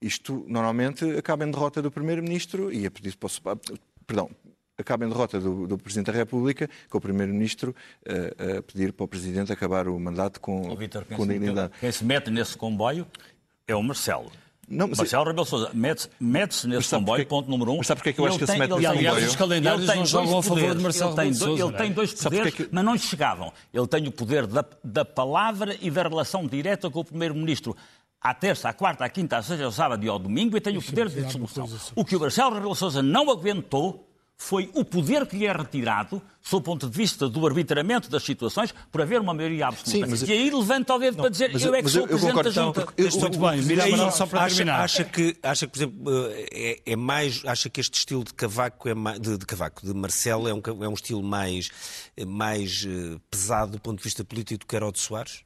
[0.00, 4.30] isto normalmente acaba em derrota do Primeiro-Ministro e é pedido para o, perdão,
[4.78, 7.74] acaba em derrota do, do, Presidente da República, com o Primeiro-Ministro
[8.06, 11.72] uh, a pedir para o Presidente acabar o mandato com, oh, Victor, com dignidade.
[11.80, 13.06] Quem se mete nesse comboio
[13.66, 14.30] é o Marcelo.
[14.72, 17.76] Não, mas Marcelo Rebelo Sousa mete-se mete nesse comboio, porque, ponto número um.
[17.78, 19.08] Mas sabe porque é que eu acho que ele se mete nesse comboio?
[19.10, 21.62] Aliás, os calendários não jogam a favor de Marcelo Rebelo Sousa.
[21.62, 22.68] Ele tem dois poderes, que...
[22.72, 23.52] mas não lhe chegavam.
[23.72, 27.76] Ele tem o poder da, da palavra e da relação direta com o Primeiro-Ministro
[28.20, 30.78] à terça, à quarta, à quinta, à sexta, ao sábado e ao domingo e tem
[30.78, 31.68] o poder de dissolução.
[31.94, 34.08] O que o Marcelo Rebelo Sousa não aguentou
[34.42, 38.24] foi o poder que lhe é retirado, sob o ponto de vista do arbitramento das
[38.24, 40.04] situações, por haver uma maioria absoluta.
[40.04, 40.28] Sim, mas...
[40.28, 42.52] E aí levanta o dedo não, para dizer eu é que sou o Presidente concordo,
[42.52, 42.88] da Junta.
[42.96, 44.80] Eu, estou muito bem, Miranda, só para acha, terminar.
[44.80, 46.12] Acha que, acha que, por exemplo,
[46.50, 49.94] é, é, mais, acha que este estilo de Cavaco, é mais, de, de, Cavaco, de
[49.94, 51.70] Marcelo, é um, é um estilo mais,
[52.26, 55.44] mais eh, pesado do ponto de vista político do que era o de Soares?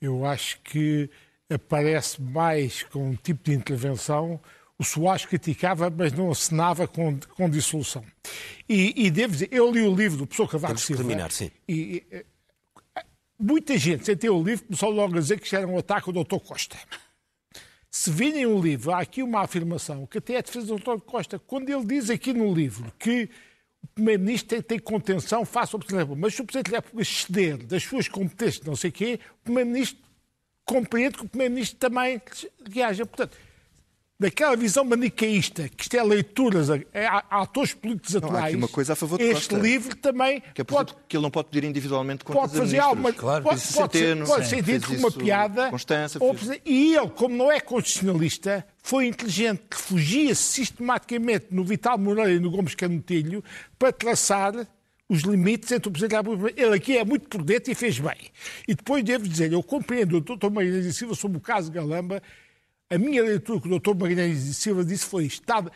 [0.00, 1.10] Eu acho que
[1.52, 4.40] aparece mais com um tipo de intervenção
[4.78, 8.04] o Soares criticava, mas não assinava com, com dissolução.
[8.68, 11.02] E, e devo dizer, eu li o livro do professor Cavaco Silva.
[11.02, 11.50] terminar, sim.
[11.68, 12.24] E, e,
[13.38, 16.08] muita gente, sem ter o livro, começou logo a dizer que isto era um ataque
[16.08, 16.38] ao Dr.
[16.38, 16.76] Costa.
[17.90, 21.00] Se virem o livro, há aqui uma afirmação que até é a defesa do Dr.
[21.00, 23.30] Costa, quando ele diz aqui no livro que
[23.80, 26.78] o Primeiro-Ministro tem, tem contenção face ao Presidente da República, mas se o Presidente da
[26.78, 30.02] República ceder das suas competências, não sei o quê, o Primeiro-Ministro
[30.64, 32.20] compreende que o Primeiro-Ministro também
[32.68, 33.06] reaja.
[33.06, 33.36] Portanto,
[34.18, 38.44] daquela visão manicaísta, que isto é leituras a, a, a atores políticos Não, há atuais,
[38.46, 39.56] aqui uma coisa a favor de este Costa.
[39.58, 43.12] livro também Que é pode, que ele não pode pedir individualmente contas pode fazer alguma
[43.12, 45.68] Claro, pode, pode ser, pode ser dito com uma piada.
[45.70, 51.98] Constança, ou fez- e ele, como não é constitucionalista, foi inteligente, refugia-se sistematicamente no Vital
[51.98, 53.42] Moreira e no Gomes Canutilho
[53.78, 54.52] para traçar
[55.08, 56.60] os limites entre o Presidente da República.
[56.62, 58.16] Ele aqui é muito prudente e fez bem.
[58.66, 60.46] E depois devo dizer, eu compreendo o Dr.
[60.62, 62.22] E Silva sobre o caso Galamba.
[62.90, 63.94] A minha leitura que o Dr.
[63.94, 65.70] Magalhães e Silva disse foi estado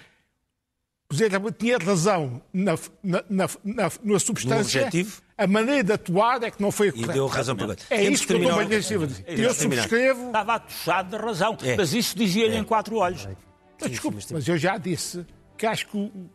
[1.10, 4.82] o Presidente da tinha razão na, na, na, na, na substância.
[4.82, 5.22] objetivo?
[5.38, 7.12] A maneira de atuar é que não foi a E correta.
[7.14, 8.44] deu razão para É Temos isso que o Dr.
[8.52, 9.24] Magalhães Silva disse.
[9.26, 10.26] É E eu subscrevo.
[10.26, 11.76] Estava atochado de razão, É.
[11.76, 13.26] mas isso dizia-lhe em quatro olhos.
[13.80, 15.24] Mas, desculpe, mas eu já disse
[15.56, 16.28] que acho que o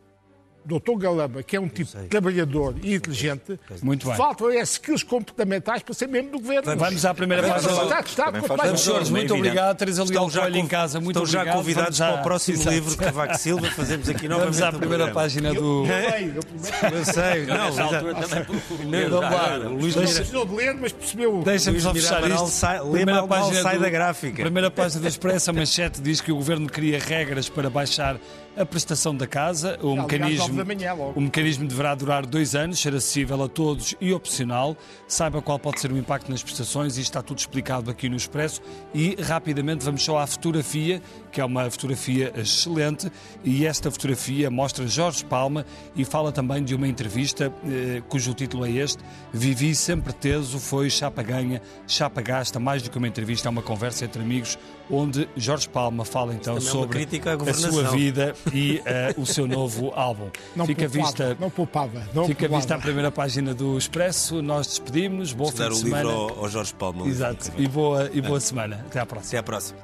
[0.64, 0.96] Dr.
[0.98, 4.16] Galamba, que é um tipo trabalhador e inteligente, Muito bem.
[4.16, 6.76] faltam é skills comportamentais para ser membro do governo.
[6.76, 7.72] Vamos à primeira página.
[7.82, 9.76] está, está, Também Vamos, senhores, muito obrigado.
[9.76, 11.56] Teresa Leão Estão já, Coelho em casa, muito estão já obrigado.
[11.58, 12.70] convidados Vamos à- para o próximo Exato.
[12.74, 13.70] livro, Cavaco Silva.
[13.70, 15.84] Fazemos aqui novamente Vamos à primeira página do...
[15.86, 16.44] Eu eu primeiro-
[16.94, 18.44] Eu sei, não, Nessa altura também
[19.74, 21.42] Luís Não Mira- precisou de ler, mas percebeu.
[21.44, 22.90] Deixa-me só fechar isto.
[22.92, 24.42] Primeira página sai da gráfica.
[24.42, 28.16] Primeira página do Expresso, a manchete diz que o Governo cria regras para baixar
[28.56, 29.78] a prestação da casa.
[29.82, 34.12] O mecanismo, da manhã, o mecanismo deverá durar dois anos, ser acessível a todos e
[34.12, 34.76] opcional.
[35.06, 38.60] Saiba qual pode ser o impacto nas prestações e está tudo explicado aqui no Expresso.
[38.94, 41.02] E rapidamente vamos só à fotografia,
[41.32, 43.10] que é uma fotografia excelente.
[43.42, 48.64] E esta fotografia mostra Jorge Palma e fala também de uma entrevista eh, cujo título
[48.64, 49.02] é este:
[49.32, 52.60] Vivi sempre teso, foi chapa ganha, chapa gasta.
[52.60, 54.58] Mais do que uma entrevista, é uma conversa entre amigos,
[54.90, 59.46] onde Jorge Palma fala então é sobre à a sua vida e eh, o seu
[59.46, 60.28] novo álbum.
[60.54, 61.36] Não Fica poupava, vista.
[61.40, 61.98] Não poupava.
[62.14, 62.56] Não Fica poupava.
[62.60, 64.42] vista a primeira página do Expresso.
[64.42, 65.32] Nós despedimos.
[65.32, 66.02] Bom fim de o semana.
[66.02, 67.06] livro ao, ao Jorge Palma.
[67.06, 67.52] Exato.
[67.56, 68.84] E boa, e boa semana.
[68.86, 69.28] Até à próxima.
[69.28, 69.78] Até à próxima.